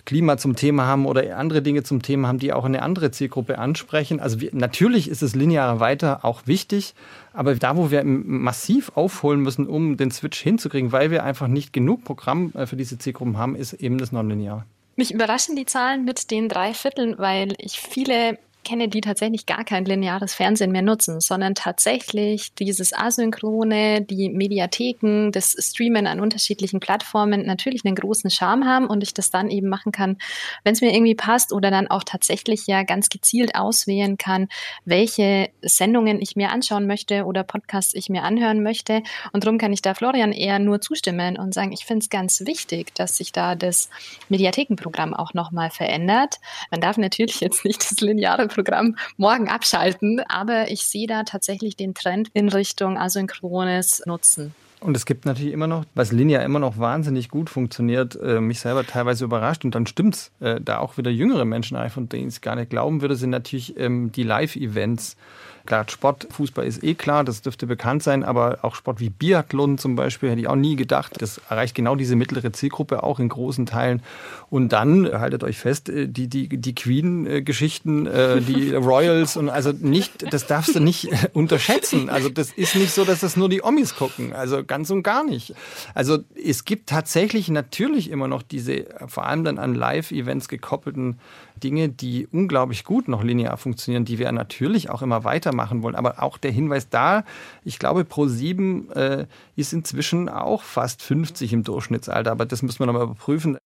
[0.05, 3.59] Klima zum Thema haben oder andere Dinge zum Thema haben, die auch eine andere Zielgruppe
[3.59, 4.21] ansprechen.
[4.21, 6.95] Also wir, natürlich ist das lineare weiter auch wichtig,
[7.33, 11.73] aber da, wo wir massiv aufholen müssen, um den Switch hinzukriegen, weil wir einfach nicht
[11.73, 14.67] genug Programm äh, für diese Zielgruppen haben, ist eben das Nonlinear.
[14.97, 19.65] Mich überraschen die Zahlen mit den drei Vierteln, weil ich viele kenne, die tatsächlich gar
[19.65, 26.81] kein lineares Fernsehen mehr nutzen, sondern tatsächlich dieses Asynchrone, die Mediatheken, das Streamen an unterschiedlichen
[26.81, 30.19] Plattformen natürlich einen großen Charme haben und ich das dann eben machen kann,
[30.65, 34.49] wenn es mir irgendwie passt oder dann auch tatsächlich ja ganz gezielt auswählen kann,
[34.85, 39.03] welche Sendungen ich mir anschauen möchte oder Podcasts ich mir anhören möchte.
[39.33, 42.43] Und darum kann ich da Florian eher nur zustimmen und sagen, ich finde es ganz
[42.47, 43.91] wichtig, dass sich da das
[44.29, 46.37] Mediathekenprogramm auch nochmal verändert.
[46.71, 50.21] Man darf natürlich jetzt nicht das lineare Programm morgen abschalten.
[50.29, 54.55] Aber ich sehe da tatsächlich den Trend in Richtung asynchrones Nutzen.
[54.83, 58.59] Und es gibt natürlich immer noch, was Linear immer noch wahnsinnig gut funktioniert, äh, mich
[58.59, 59.65] selber teilweise überrascht.
[59.65, 62.71] Und dann stimmt's, äh, da auch wieder jüngere Menschen, von denen ich es gar nicht
[62.71, 65.17] glauben würde, sind natürlich ähm, die Live-Events.
[65.65, 69.79] Klar, Sport, Fußball ist eh klar, das dürfte bekannt sein, aber auch Sport wie Biathlon
[69.79, 71.15] zum Beispiel hätte ich auch nie gedacht.
[71.21, 74.03] Das erreicht genau diese mittlere Zielgruppe auch in großen Teilen.
[74.51, 79.73] Und dann, haltet euch fest, äh, die, die, die Queen-Geschichten, äh, die Royals und also
[79.73, 82.11] nicht, das darfst du nicht unterschätzen.
[82.11, 84.33] Also das ist nicht so, dass das nur die Omis gucken.
[84.33, 85.55] Also ganz und gar nicht.
[85.95, 91.19] Also es gibt tatsächlich natürlich immer noch diese, vor allem dann an Live-Events gekoppelten
[91.63, 95.95] Dinge, die unglaublich gut noch linear funktionieren, die wir natürlich auch immer weitermachen wollen.
[95.95, 97.25] Aber auch der Hinweis da,
[97.65, 102.87] ich glaube, Pro7 äh, ist inzwischen auch fast 50 im Durchschnittsalter, aber das müssen wir
[102.87, 103.59] nochmal überprüfen.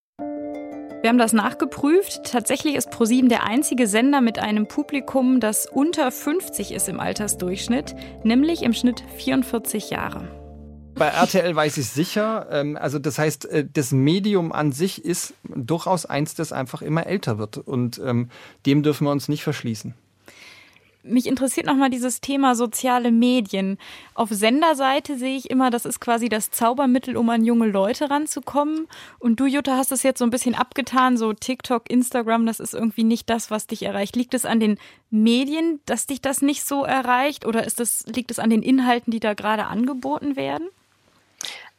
[1.01, 2.23] Wir haben das nachgeprüft.
[2.31, 7.95] Tatsächlich ist ProSieben der einzige Sender mit einem Publikum, das unter 50 ist im Altersdurchschnitt,
[8.23, 10.27] nämlich im Schnitt 44 Jahre.
[10.95, 12.47] Bei RTL weiß ich sicher.
[12.49, 17.05] Ähm, also das heißt, äh, das Medium an sich ist durchaus eins, das einfach immer
[17.05, 17.59] älter wird.
[17.59, 18.29] Und ähm,
[18.65, 19.93] dem dürfen wir uns nicht verschließen.
[21.03, 23.77] Mich interessiert nochmal dieses Thema soziale Medien.
[24.13, 28.87] Auf Senderseite sehe ich immer, das ist quasi das Zaubermittel, um an junge Leute ranzukommen.
[29.19, 32.73] Und du, Jutta, hast es jetzt so ein bisschen abgetan, so TikTok, Instagram, das ist
[32.73, 34.15] irgendwie nicht das, was dich erreicht.
[34.15, 34.77] Liegt es an den
[35.09, 37.45] Medien, dass dich das nicht so erreicht?
[37.45, 40.67] Oder ist das, liegt es an den Inhalten, die da gerade angeboten werden?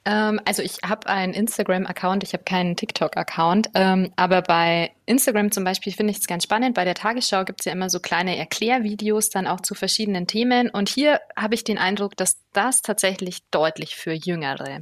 [0.04, 5.64] Ähm, also ich habe einen Instagram-Account, ich habe keinen TikTok-Account, ähm, aber bei Instagram zum
[5.64, 6.75] Beispiel finde ich es ganz spannend.
[6.75, 10.68] Bei der Tagesschau gibt es ja immer so kleine Erklärvideos dann auch zu verschiedenen Themen.
[10.71, 14.81] Und hier habe ich den Eindruck, dass das tatsächlich deutlich für Jüngere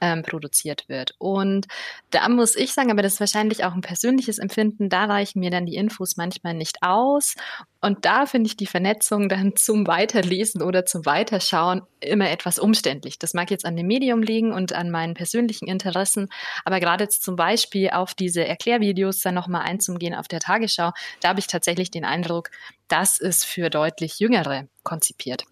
[0.00, 1.14] ähm, produziert wird.
[1.18, 1.66] Und
[2.10, 5.50] da muss ich sagen, aber das ist wahrscheinlich auch ein persönliches Empfinden, da reichen mir
[5.50, 7.34] dann die Infos manchmal nicht aus.
[7.80, 13.18] Und da finde ich die Vernetzung dann zum Weiterlesen oder zum Weiterschauen immer etwas umständlich.
[13.18, 16.28] Das mag jetzt an dem Medium liegen und an meinen persönlichen Interessen,
[16.64, 21.28] aber gerade jetzt zum Beispiel auf diese Erklärvideos dann nochmal einzugehen auf der Tagesschau, da
[21.28, 22.50] habe ich tatsächlich den Eindruck,
[22.88, 25.44] das ist für deutlich Jüngere konzipiert.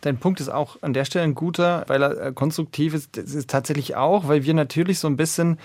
[0.00, 3.16] Dein Punkt ist auch an der Stelle ein guter, weil er äh, konstruktiv ist.
[3.16, 5.58] Das ist tatsächlich auch, weil wir natürlich so ein bisschen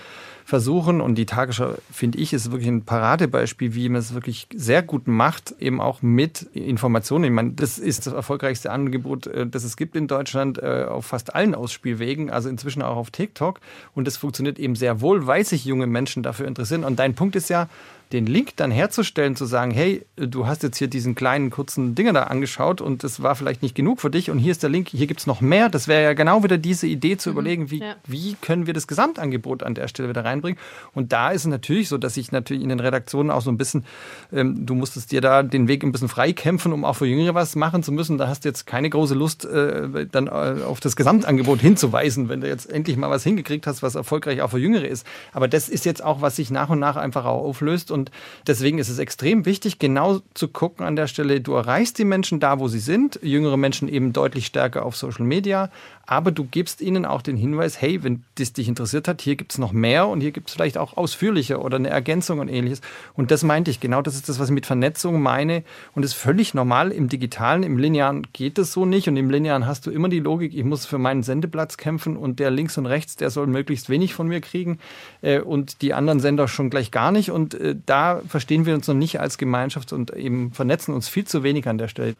[0.44, 4.82] versuchen, und die Tagesschau, finde ich, ist wirklich ein Paradebeispiel, wie man es wirklich sehr
[4.82, 7.24] gut macht, eben auch mit Informationen.
[7.24, 11.06] Ich meine, das ist das erfolgreichste Angebot, äh, das es gibt in Deutschland äh, auf
[11.06, 13.58] fast allen Ausspielwegen, also inzwischen auch auf TikTok.
[13.94, 16.84] Und das funktioniert eben sehr wohl, weil sich junge Menschen dafür interessieren.
[16.84, 17.68] Und dein Punkt ist ja,
[18.12, 22.12] den Link dann herzustellen, zu sagen, hey, du hast jetzt hier diesen kleinen kurzen Dinger
[22.12, 24.88] da angeschaut und das war vielleicht nicht genug für dich und hier ist der Link,
[24.88, 25.68] hier gibt es noch mehr.
[25.68, 27.96] Das wäre ja genau wieder diese Idee zu mhm, überlegen, wie, ja.
[28.06, 30.58] wie können wir das Gesamtangebot an der Stelle wieder reinbringen.
[30.94, 33.58] Und da ist es natürlich so, dass ich natürlich in den Redaktionen auch so ein
[33.58, 33.84] bisschen,
[34.32, 37.56] ähm, du musstest dir da den Weg ein bisschen freikämpfen, um auch für Jüngere was
[37.56, 38.16] machen zu müssen.
[38.16, 42.40] Da hast du jetzt keine große Lust, äh, dann äh, auf das Gesamtangebot hinzuweisen, wenn
[42.40, 45.06] du jetzt endlich mal was hingekriegt hast, was erfolgreich auch für Jüngere ist.
[45.32, 47.90] Aber das ist jetzt auch, was sich nach und nach einfach auch auflöst.
[47.90, 47.97] Und
[48.46, 52.40] deswegen ist es extrem wichtig, genau zu gucken an der Stelle, du erreichst die Menschen
[52.40, 55.70] da, wo sie sind, jüngere Menschen eben deutlich stärker auf Social Media,
[56.10, 59.52] aber du gibst ihnen auch den Hinweis, hey, wenn das dich interessiert hat, hier gibt
[59.52, 62.80] es noch mehr und hier gibt es vielleicht auch ausführlicher oder eine Ergänzung und ähnliches.
[63.12, 66.12] Und das meinte ich, genau das ist das, was ich mit Vernetzung meine und das
[66.12, 69.86] ist völlig normal im Digitalen, im Linearen geht es so nicht und im Linearen hast
[69.86, 73.16] du immer die Logik, ich muss für meinen Sendeplatz kämpfen und der links und rechts,
[73.16, 74.78] der soll möglichst wenig von mir kriegen
[75.20, 78.88] äh, und die anderen Sender schon gleich gar nicht und äh, da verstehen wir uns
[78.88, 82.14] noch nicht als Gemeinschaft und eben vernetzen uns viel zu wenig an der Stelle.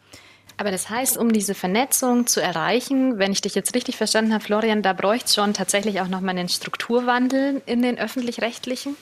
[0.59, 4.43] Aber das heißt, um diese Vernetzung zu erreichen, wenn ich dich jetzt richtig verstanden habe,
[4.43, 8.97] Florian, da bräuchte es schon tatsächlich auch nochmal einen Strukturwandel in den öffentlich-rechtlichen?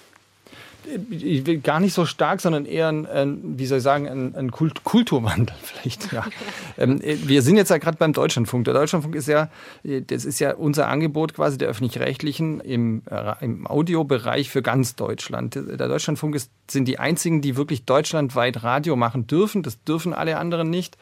[1.63, 4.85] gar nicht so stark, sondern eher ein, ein wie soll ich sagen, ein, ein Kult
[4.85, 6.13] Kulturwandel vielleicht.
[6.13, 6.25] Ja.
[6.79, 8.65] ähm, wir sind jetzt ja gerade beim Deutschlandfunk.
[8.65, 9.49] Der Deutschlandfunk ist ja,
[9.83, 15.55] das ist ja unser Angebot quasi der öffentlich-rechtlichen im, äh, im Audiobereich für ganz Deutschland.
[15.57, 19.63] Der Deutschlandfunk ist, sind die einzigen, die wirklich deutschlandweit Radio machen dürfen.
[19.63, 20.97] Das dürfen alle anderen nicht.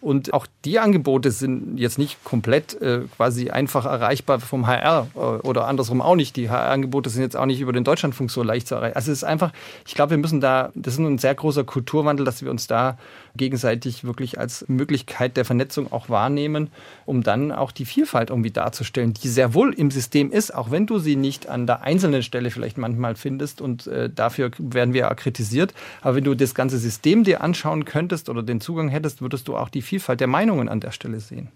[0.00, 5.18] Und auch die Angebote sind jetzt nicht komplett äh, quasi einfach erreichbar vom HR äh,
[5.18, 6.36] oder andersrum auch nicht.
[6.36, 8.96] Die HR-Angebote sind jetzt auch nicht über den Deutschlandfunk so leicht zu erreichen.
[8.96, 9.52] Also es ist einfach,
[9.86, 12.98] ich glaube, wir müssen da, das ist ein sehr großer Kulturwandel, dass wir uns da
[13.36, 16.70] gegenseitig wirklich als Möglichkeit der Vernetzung auch wahrnehmen,
[17.04, 20.86] um dann auch die Vielfalt irgendwie darzustellen, die sehr wohl im System ist, auch wenn
[20.86, 25.02] du sie nicht an der einzelnen Stelle vielleicht manchmal findest und äh, dafür werden wir
[25.02, 25.74] ja kritisiert.
[26.02, 29.56] Aber wenn du das ganze System dir anschauen könntest oder den Zugang hättest, würdest du
[29.56, 31.50] auch die Vielfalt der Meinungen an der Stelle sehen.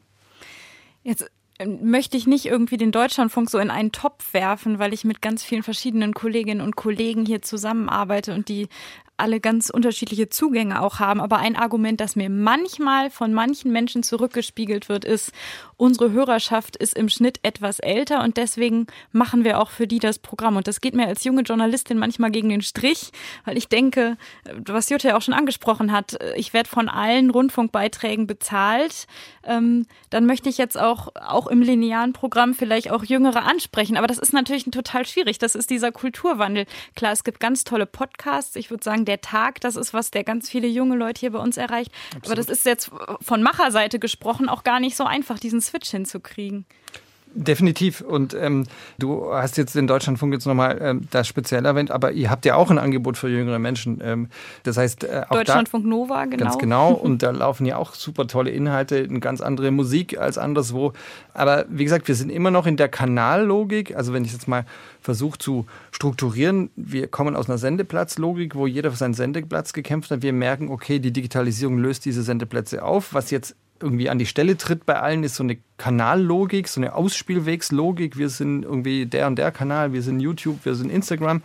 [1.02, 1.30] Jetzt
[1.66, 5.42] möchte ich nicht irgendwie den Deutschlandfunk so in einen Topf werfen, weil ich mit ganz
[5.42, 8.68] vielen verschiedenen Kolleginnen und Kollegen hier zusammenarbeite und die
[9.20, 11.20] alle ganz unterschiedliche Zugänge auch haben.
[11.20, 15.32] Aber ein Argument, das mir manchmal von manchen Menschen zurückgespiegelt wird, ist,
[15.76, 20.18] unsere Hörerschaft ist im Schnitt etwas älter und deswegen machen wir auch für die das
[20.18, 20.56] Programm.
[20.56, 23.12] Und das geht mir als junge Journalistin manchmal gegen den Strich,
[23.44, 24.16] weil ich denke,
[24.66, 29.06] was Jutta ja auch schon angesprochen hat, ich werde von allen Rundfunkbeiträgen bezahlt.
[29.42, 33.96] Ähm, dann möchte ich jetzt auch, auch im linearen Programm vielleicht auch Jüngere ansprechen.
[33.96, 35.38] Aber das ist natürlich total schwierig.
[35.38, 36.66] Das ist dieser Kulturwandel.
[36.94, 38.56] Klar, es gibt ganz tolle Podcasts.
[38.56, 41.40] Ich würde sagen, der Tag, das ist was, der ganz viele junge Leute hier bei
[41.40, 41.90] uns erreicht.
[42.10, 42.26] Absolut.
[42.26, 46.64] Aber das ist jetzt von Macherseite gesprochen auch gar nicht so einfach, diesen Switch hinzukriegen.
[47.32, 48.00] Definitiv.
[48.00, 48.64] Und ähm,
[48.98, 52.56] du hast jetzt den Deutschlandfunk jetzt nochmal ähm, das speziell erwähnt, aber ihr habt ja
[52.56, 54.00] auch ein Angebot für jüngere Menschen.
[54.02, 54.28] Ähm,
[54.64, 56.44] das heißt, äh, auch Deutschlandfunk da, Nova, genau.
[56.44, 56.92] Ganz genau.
[57.00, 60.92] Und da laufen ja auch super tolle Inhalte, eine ganz andere Musik als anderswo.
[61.32, 63.96] Aber wie gesagt, wir sind immer noch in der Kanallogik.
[63.96, 64.64] Also wenn ich jetzt mal
[65.00, 70.22] versuche zu strukturieren, wir kommen aus einer Sendeplatzlogik, wo jeder für seinen Sendeplatz gekämpft hat.
[70.22, 73.14] Wir merken, okay, die Digitalisierung löst diese Sendeplätze auf.
[73.14, 76.94] Was jetzt irgendwie an die Stelle tritt bei allen, ist so eine Kanallogik, so eine
[76.94, 78.18] Ausspielwegslogik.
[78.18, 81.42] Wir sind irgendwie der und der Kanal, wir sind YouTube, wir sind Instagram.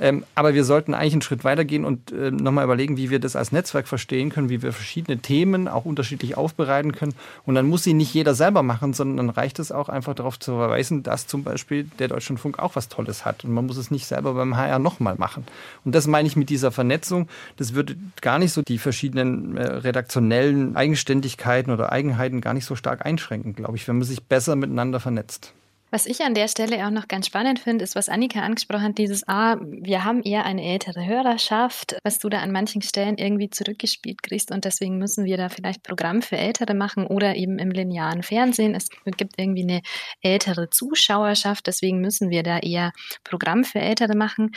[0.00, 3.36] Ähm, aber wir sollten eigentlich einen Schritt weitergehen und äh, nochmal überlegen, wie wir das
[3.36, 7.14] als Netzwerk verstehen können, wie wir verschiedene Themen auch unterschiedlich aufbereiten können.
[7.44, 10.38] Und dann muss sie nicht jeder selber machen, sondern dann reicht es auch einfach darauf
[10.38, 13.44] zu verweisen, dass zum Beispiel der Deutschlandfunk auch was Tolles hat.
[13.44, 15.44] Und man muss es nicht selber beim HR nochmal machen.
[15.84, 17.28] Und das meine ich mit dieser Vernetzung.
[17.56, 22.76] Das würde gar nicht so die verschiedenen äh, redaktionellen Eigenständigkeiten oder Eigenheiten gar nicht so
[22.76, 25.54] stark einschränken, glaube ich, wenn man sich besser miteinander vernetzt.
[25.90, 28.98] Was ich an der Stelle auch noch ganz spannend finde, ist, was Annika angesprochen hat,
[28.98, 33.48] dieses, ah, wir haben eher eine ältere Hörerschaft, was du da an manchen Stellen irgendwie
[33.48, 37.70] zurückgespielt kriegst und deswegen müssen wir da vielleicht Programm für Ältere machen oder eben im
[37.70, 38.74] linearen Fernsehen.
[38.74, 39.80] Es gibt irgendwie eine
[40.20, 42.92] ältere Zuschauerschaft, deswegen müssen wir da eher
[43.24, 44.52] Programm für Ältere machen.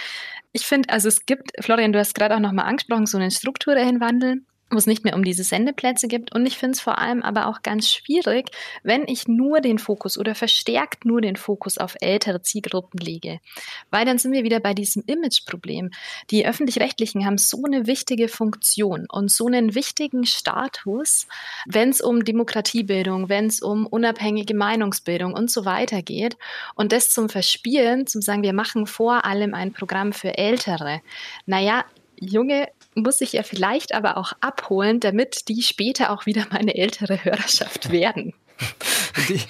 [0.52, 4.02] Ich finde, also es gibt, Florian, du hast gerade auch nochmal angesprochen, so einen strukturellen
[4.02, 4.42] Wandel
[4.72, 6.34] wo es nicht mehr um diese Sendeplätze gibt.
[6.34, 8.50] Und ich finde es vor allem aber auch ganz schwierig,
[8.84, 13.40] wenn ich nur den Fokus oder verstärkt nur den Fokus auf ältere Zielgruppen lege.
[13.90, 15.92] Weil dann sind wir wieder bei diesem Imageproblem.
[16.30, 21.28] Die öffentlich-rechtlichen haben so eine wichtige Funktion und so einen wichtigen Status,
[21.66, 26.38] wenn es um Demokratiebildung, wenn es um unabhängige Meinungsbildung und so weiter geht.
[26.76, 31.02] Und das zum Verspielen, zum sagen, wir machen vor allem ein Programm für Ältere.
[31.46, 31.84] Naja,
[32.22, 37.26] junge muss ich ja vielleicht aber auch abholen, damit die später auch wieder meine ältere
[37.26, 38.34] Hörerschaft werden.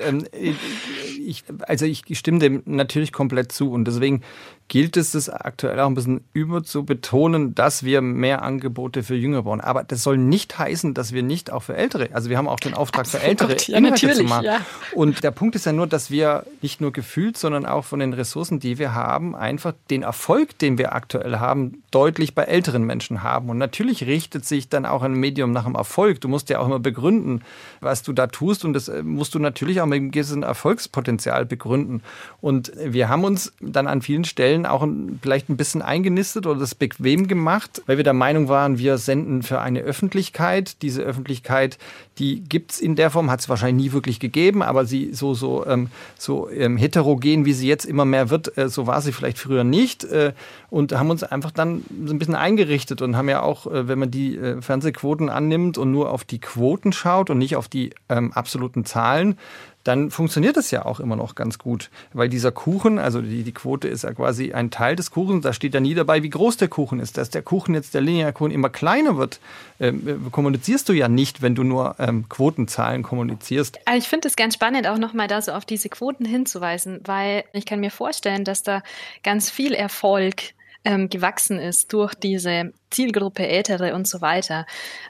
[0.00, 4.22] Ähm, ich, also ich stimme dem natürlich komplett zu und deswegen
[4.68, 9.14] gilt es, das aktuell auch ein bisschen über zu betonen, dass wir mehr Angebote für
[9.14, 9.60] Jünger bauen.
[9.60, 12.58] Aber das soll nicht heißen, dass wir nicht auch für Ältere, also wir haben auch
[12.58, 14.44] den Auftrag Absolut, für Ältere ja, Inhalte zu machen.
[14.44, 14.60] Ja.
[14.92, 18.12] Und der Punkt ist ja nur, dass wir nicht nur gefühlt, sondern auch von den
[18.12, 23.22] Ressourcen, die wir haben, einfach den Erfolg, den wir aktuell haben, deutlich bei älteren Menschen
[23.22, 23.48] haben.
[23.48, 26.20] Und natürlich richtet sich dann auch ein Medium nach dem Erfolg.
[26.20, 27.42] Du musst ja auch immer begründen,
[27.80, 28.64] was du da tust.
[28.64, 32.02] Und das äh, musst du natürlich auch mit einem gewissen Erfolgspotenzial begründen.
[32.40, 34.86] Und wir haben uns dann an vielen Stellen Stellen auch
[35.22, 39.42] vielleicht ein bisschen eingenistet oder das bequem gemacht, weil wir der Meinung waren, wir senden
[39.42, 40.82] für eine Öffentlichkeit.
[40.82, 41.78] Diese Öffentlichkeit,
[42.18, 45.34] die gibt es in der Form, hat es wahrscheinlich nie wirklich gegeben, aber sie so,
[45.34, 49.12] so, ähm, so ähm, heterogen, wie sie jetzt immer mehr wird, äh, so war sie
[49.12, 50.04] vielleicht früher nicht.
[50.04, 50.32] Äh,
[50.70, 53.98] und haben uns einfach dann so ein bisschen eingerichtet und haben ja auch, äh, wenn
[53.98, 57.90] man die äh, Fernsehquoten annimmt und nur auf die Quoten schaut und nicht auf die
[58.08, 59.38] ähm, absoluten Zahlen,
[59.86, 61.90] dann funktioniert es ja auch immer noch ganz gut.
[62.12, 65.52] Weil dieser Kuchen, also die, die Quote ist ja quasi ein Teil des Kuchens, da
[65.52, 67.18] steht ja nie dabei, wie groß der Kuchen ist.
[67.18, 69.40] Dass der Kuchen jetzt, der Linearkuchen immer kleiner wird,
[69.78, 73.78] ähm, kommunizierst du ja nicht, wenn du nur ähm, Quotenzahlen kommunizierst.
[73.84, 77.44] Also ich finde es ganz spannend, auch nochmal da so auf diese Quoten hinzuweisen, weil
[77.52, 78.82] ich kann mir vorstellen, dass da
[79.22, 80.54] ganz viel Erfolg
[80.86, 84.66] ähm, gewachsen ist durch diese Zielgruppe Ältere und so weiter.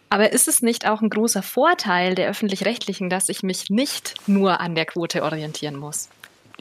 [0.08, 4.60] Aber ist es nicht auch ein großer Vorteil der öffentlich-rechtlichen, dass ich mich nicht nur
[4.60, 6.08] an der Quote orientieren muss?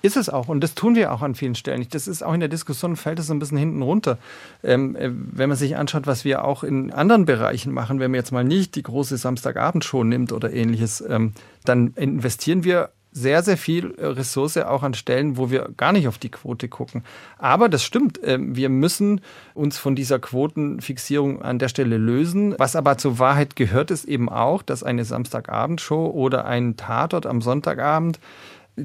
[0.02, 1.88] Ist es auch und das tun wir auch an vielen Stellen.
[1.90, 4.18] Das ist auch in der Diskussion, fällt es so ein bisschen hinten runter.
[4.64, 8.20] Ähm, äh, wenn man sich anschaut, was wir auch in anderen Bereichen machen, wenn man
[8.20, 13.58] jetzt mal nicht die große Samstagabendshow nimmt oder ähnliches, ähm, dann investieren wir sehr, sehr
[13.58, 17.04] viel äh, Ressource auch an Stellen, wo wir gar nicht auf die Quote gucken.
[17.38, 19.22] Aber das stimmt, ähm, wir müssen
[19.54, 22.56] uns von dieser Quotenfixierung an der Stelle lösen.
[22.58, 27.42] Was aber zur Wahrheit gehört, ist eben auch, dass eine Samstagabendshow oder ein Tatort am
[27.42, 28.20] Sonntagabend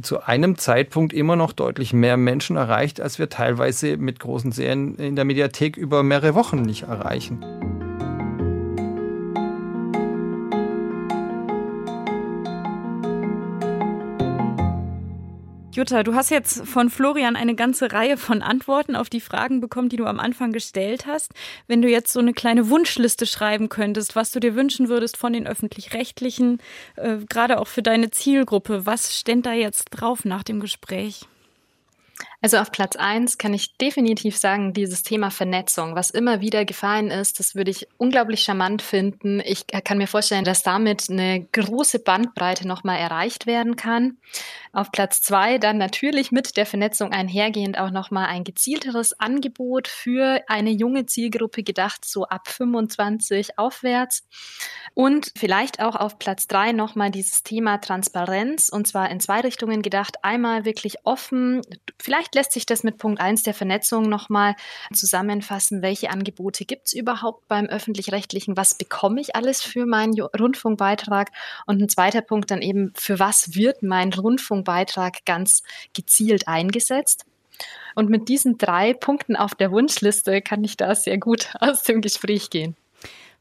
[0.03, 4.95] zu einem Zeitpunkt immer noch deutlich mehr Menschen erreicht, als wir teilweise mit großen Serien
[4.95, 7.45] in der Mediathek über mehrere Wochen nicht erreichen.
[15.73, 19.89] Jutta, du hast jetzt von Florian eine ganze Reihe von Antworten auf die Fragen bekommen,
[19.89, 21.33] die du am Anfang gestellt hast.
[21.69, 25.33] Wenn du jetzt so eine kleine Wunschliste schreiben könntest, was du dir wünschen würdest von
[25.33, 26.59] den öffentlich-rechtlichen,
[26.97, 31.29] äh, gerade auch für deine Zielgruppe, was ständ da jetzt drauf nach dem Gespräch?
[32.42, 37.11] Also auf Platz eins kann ich definitiv sagen, dieses Thema Vernetzung, was immer wieder gefallen
[37.11, 39.40] ist, das würde ich unglaublich charmant finden.
[39.44, 44.16] Ich kann mir vorstellen, dass damit eine große Bandbreite nochmal erreicht werden kann.
[44.72, 50.40] Auf Platz zwei dann natürlich mit der Vernetzung einhergehend auch nochmal ein gezielteres Angebot für
[50.46, 54.26] eine junge Zielgruppe gedacht, so ab 25 aufwärts.
[54.94, 59.83] Und vielleicht auch auf Platz drei nochmal dieses Thema Transparenz und zwar in zwei Richtungen
[59.83, 60.24] gedacht.
[60.24, 61.62] Einmal wirklich offen,
[62.00, 64.55] vielleicht lässt sich das mit Punkt eins der Vernetzung nochmal
[64.93, 65.83] zusammenfassen.
[65.83, 68.57] Welche Angebote gibt es überhaupt beim öffentlich-rechtlichen?
[68.57, 71.31] Was bekomme ich alles für meinen Rundfunkbeitrag?
[71.66, 75.62] Und ein zweiter Punkt dann eben, für was wird mein Rundfunk Beitrag ganz
[75.95, 77.25] gezielt eingesetzt.
[77.95, 82.01] Und mit diesen drei Punkten auf der Wunschliste kann ich da sehr gut aus dem
[82.01, 82.77] Gespräch gehen.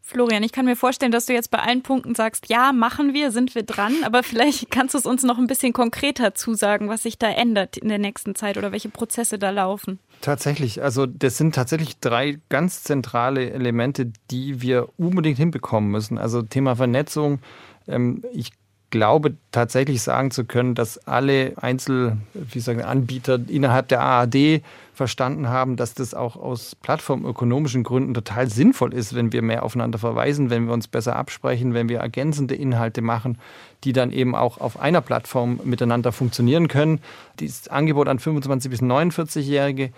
[0.09, 3.29] Florian, ich kann mir vorstellen, dass du jetzt bei allen Punkten sagst, ja, machen wir,
[3.29, 7.03] sind wir dran, aber vielleicht kannst du es uns noch ein bisschen konkreter zusagen, was
[7.03, 9.99] sich da ändert in der nächsten Zeit oder welche Prozesse da laufen.
[10.21, 16.17] Tatsächlich, also das sind tatsächlich drei ganz zentrale Elemente, die wir unbedingt hinbekommen müssen.
[16.17, 17.39] Also Thema Vernetzung.
[17.87, 18.51] Ähm, ich
[18.89, 24.61] glaube tatsächlich sagen zu können, dass alle Einzel, wie sagen, Anbieter innerhalb der ARD
[24.93, 29.97] verstanden haben, dass das auch aus plattformökonomischen Gründen total sinnvoll ist, wenn wir mehr aufeinander
[29.97, 33.37] verweisen, wenn wir uns besser absprechen, wenn wir ergänzende Inhalte machen,
[33.83, 36.99] die dann eben auch auf einer Plattform miteinander funktionieren können.
[37.39, 39.91] Dieses Angebot an 25 bis 49-Jährige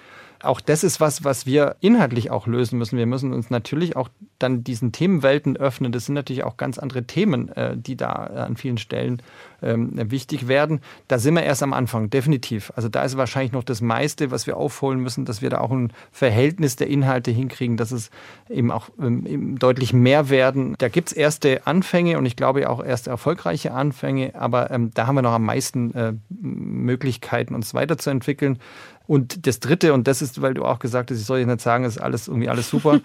[0.43, 2.97] auch das ist was, was wir inhaltlich auch lösen müssen.
[2.97, 4.09] Wir müssen uns natürlich auch
[4.43, 5.91] dann diesen Themenwelten öffnen.
[5.91, 9.21] Das sind natürlich auch ganz andere Themen, äh, die da an vielen Stellen
[9.61, 10.81] ähm, wichtig werden.
[11.07, 12.71] Da sind wir erst am Anfang, definitiv.
[12.75, 15.71] Also da ist wahrscheinlich noch das meiste, was wir aufholen müssen, dass wir da auch
[15.71, 18.09] ein Verhältnis der Inhalte hinkriegen, dass es
[18.49, 20.75] eben auch ähm, deutlich mehr werden.
[20.79, 25.07] Da gibt es erste Anfänge und ich glaube auch erste erfolgreiche Anfänge, aber ähm, da
[25.07, 28.59] haben wir noch am meisten äh, Möglichkeiten, uns weiterzuentwickeln.
[29.07, 31.61] Und das Dritte, und das ist, weil du auch gesagt hast, ich soll jetzt nicht
[31.61, 33.01] sagen, ist alles irgendwie alles super,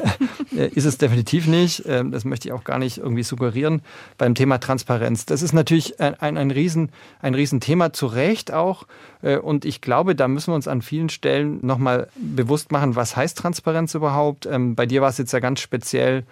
[0.56, 1.84] ist es definitiv nicht.
[1.86, 3.82] Ähm, das möchte ich auch gar nicht irgendwie suggerieren.
[4.18, 6.90] Beim Thema Transparenz, das ist natürlich ein, ein, ein, Riesen,
[7.20, 8.86] ein Riesenthema, zu Recht auch.
[9.22, 13.16] Äh, und ich glaube, da müssen wir uns an vielen Stellen nochmal bewusst machen, was
[13.16, 14.46] heißt Transparenz überhaupt.
[14.46, 16.24] Ähm, bei dir war es jetzt ja ganz speziell,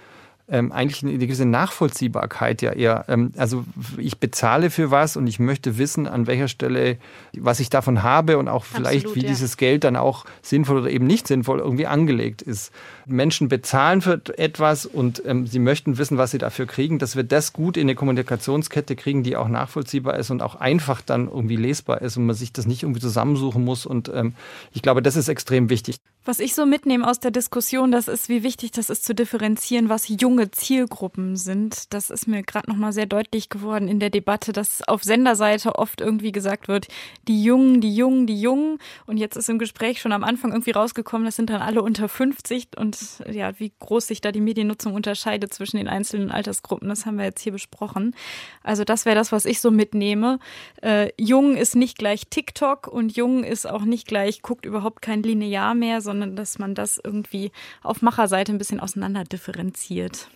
[0.50, 3.04] ähm, eigentlich eine gewisse Nachvollziehbarkeit ja eher.
[3.08, 3.64] Ähm, also
[3.96, 6.98] ich bezahle für was und ich möchte wissen, an welcher Stelle,
[7.36, 9.28] was ich davon habe und auch vielleicht, Absolut, wie ja.
[9.28, 12.72] dieses Geld dann auch sinnvoll oder eben nicht sinnvoll irgendwie angelegt ist.
[13.06, 17.24] Menschen bezahlen für etwas und ähm, sie möchten wissen, was sie dafür kriegen, dass wir
[17.24, 21.56] das gut in eine Kommunikationskette kriegen, die auch nachvollziehbar ist und auch einfach dann irgendwie
[21.56, 23.86] lesbar ist und man sich das nicht irgendwie zusammensuchen muss.
[23.86, 24.34] Und ähm,
[24.72, 25.98] ich glaube, das ist extrem wichtig.
[26.22, 29.88] Was ich so mitnehme aus der Diskussion, das ist, wie wichtig das ist zu differenzieren,
[29.88, 31.94] was junge Zielgruppen sind.
[31.94, 36.02] Das ist mir gerade nochmal sehr deutlich geworden in der Debatte, dass auf Senderseite oft
[36.02, 36.88] irgendwie gesagt wird,
[37.26, 38.76] die Jungen, die Jungen, die Jungen.
[39.06, 42.06] Und jetzt ist im Gespräch schon am Anfang irgendwie rausgekommen, das sind dann alle unter
[42.06, 42.98] 50 und
[43.30, 47.24] ja, wie groß sich da die Mediennutzung unterscheidet zwischen den einzelnen Altersgruppen, das haben wir
[47.24, 48.14] jetzt hier besprochen.
[48.62, 50.38] Also das wäre das, was ich so mitnehme.
[50.82, 55.22] Äh, jung ist nicht gleich TikTok und jung ist auch nicht gleich, guckt überhaupt kein
[55.22, 57.52] Linear mehr, sondern dass man das irgendwie
[57.84, 60.28] auf Macherseite ein bisschen auseinander differenziert.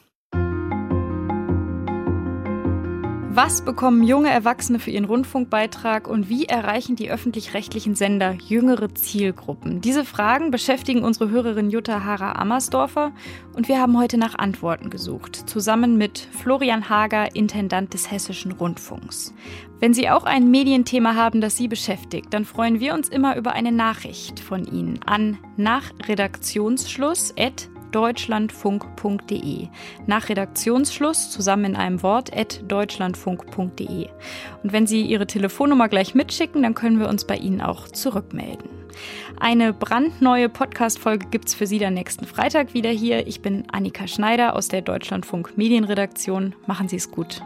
[3.37, 9.81] Was bekommen junge Erwachsene für ihren Rundfunkbeitrag und wie erreichen die öffentlich-rechtlichen Sender jüngere Zielgruppen?
[9.81, 13.11] Diese Fragen beschäftigen unsere Hörerin Jutta Hara-Ammersdorfer
[13.57, 19.35] und wir haben heute nach Antworten gesucht, zusammen mit Florian Hager, Intendant des Hessischen Rundfunks.
[19.81, 23.55] Wenn Sie auch ein Medienthema haben, das Sie beschäftigt, dann freuen wir uns immer über
[23.55, 29.69] eine Nachricht von Ihnen an nach Redaktionsschluss@ deutschlandfunk.de.
[30.07, 34.09] Nach Redaktionsschluss zusammen in einem Wort at deutschlandfunk.de.
[34.63, 38.69] Und wenn Sie Ihre Telefonnummer gleich mitschicken, dann können wir uns bei Ihnen auch zurückmelden.
[39.39, 43.27] Eine brandneue Podcast-Folge gibt es für Sie dann nächsten Freitag wieder hier.
[43.27, 46.55] Ich bin Annika Schneider aus der Deutschlandfunk Medienredaktion.
[46.67, 47.43] Machen Sie es gut.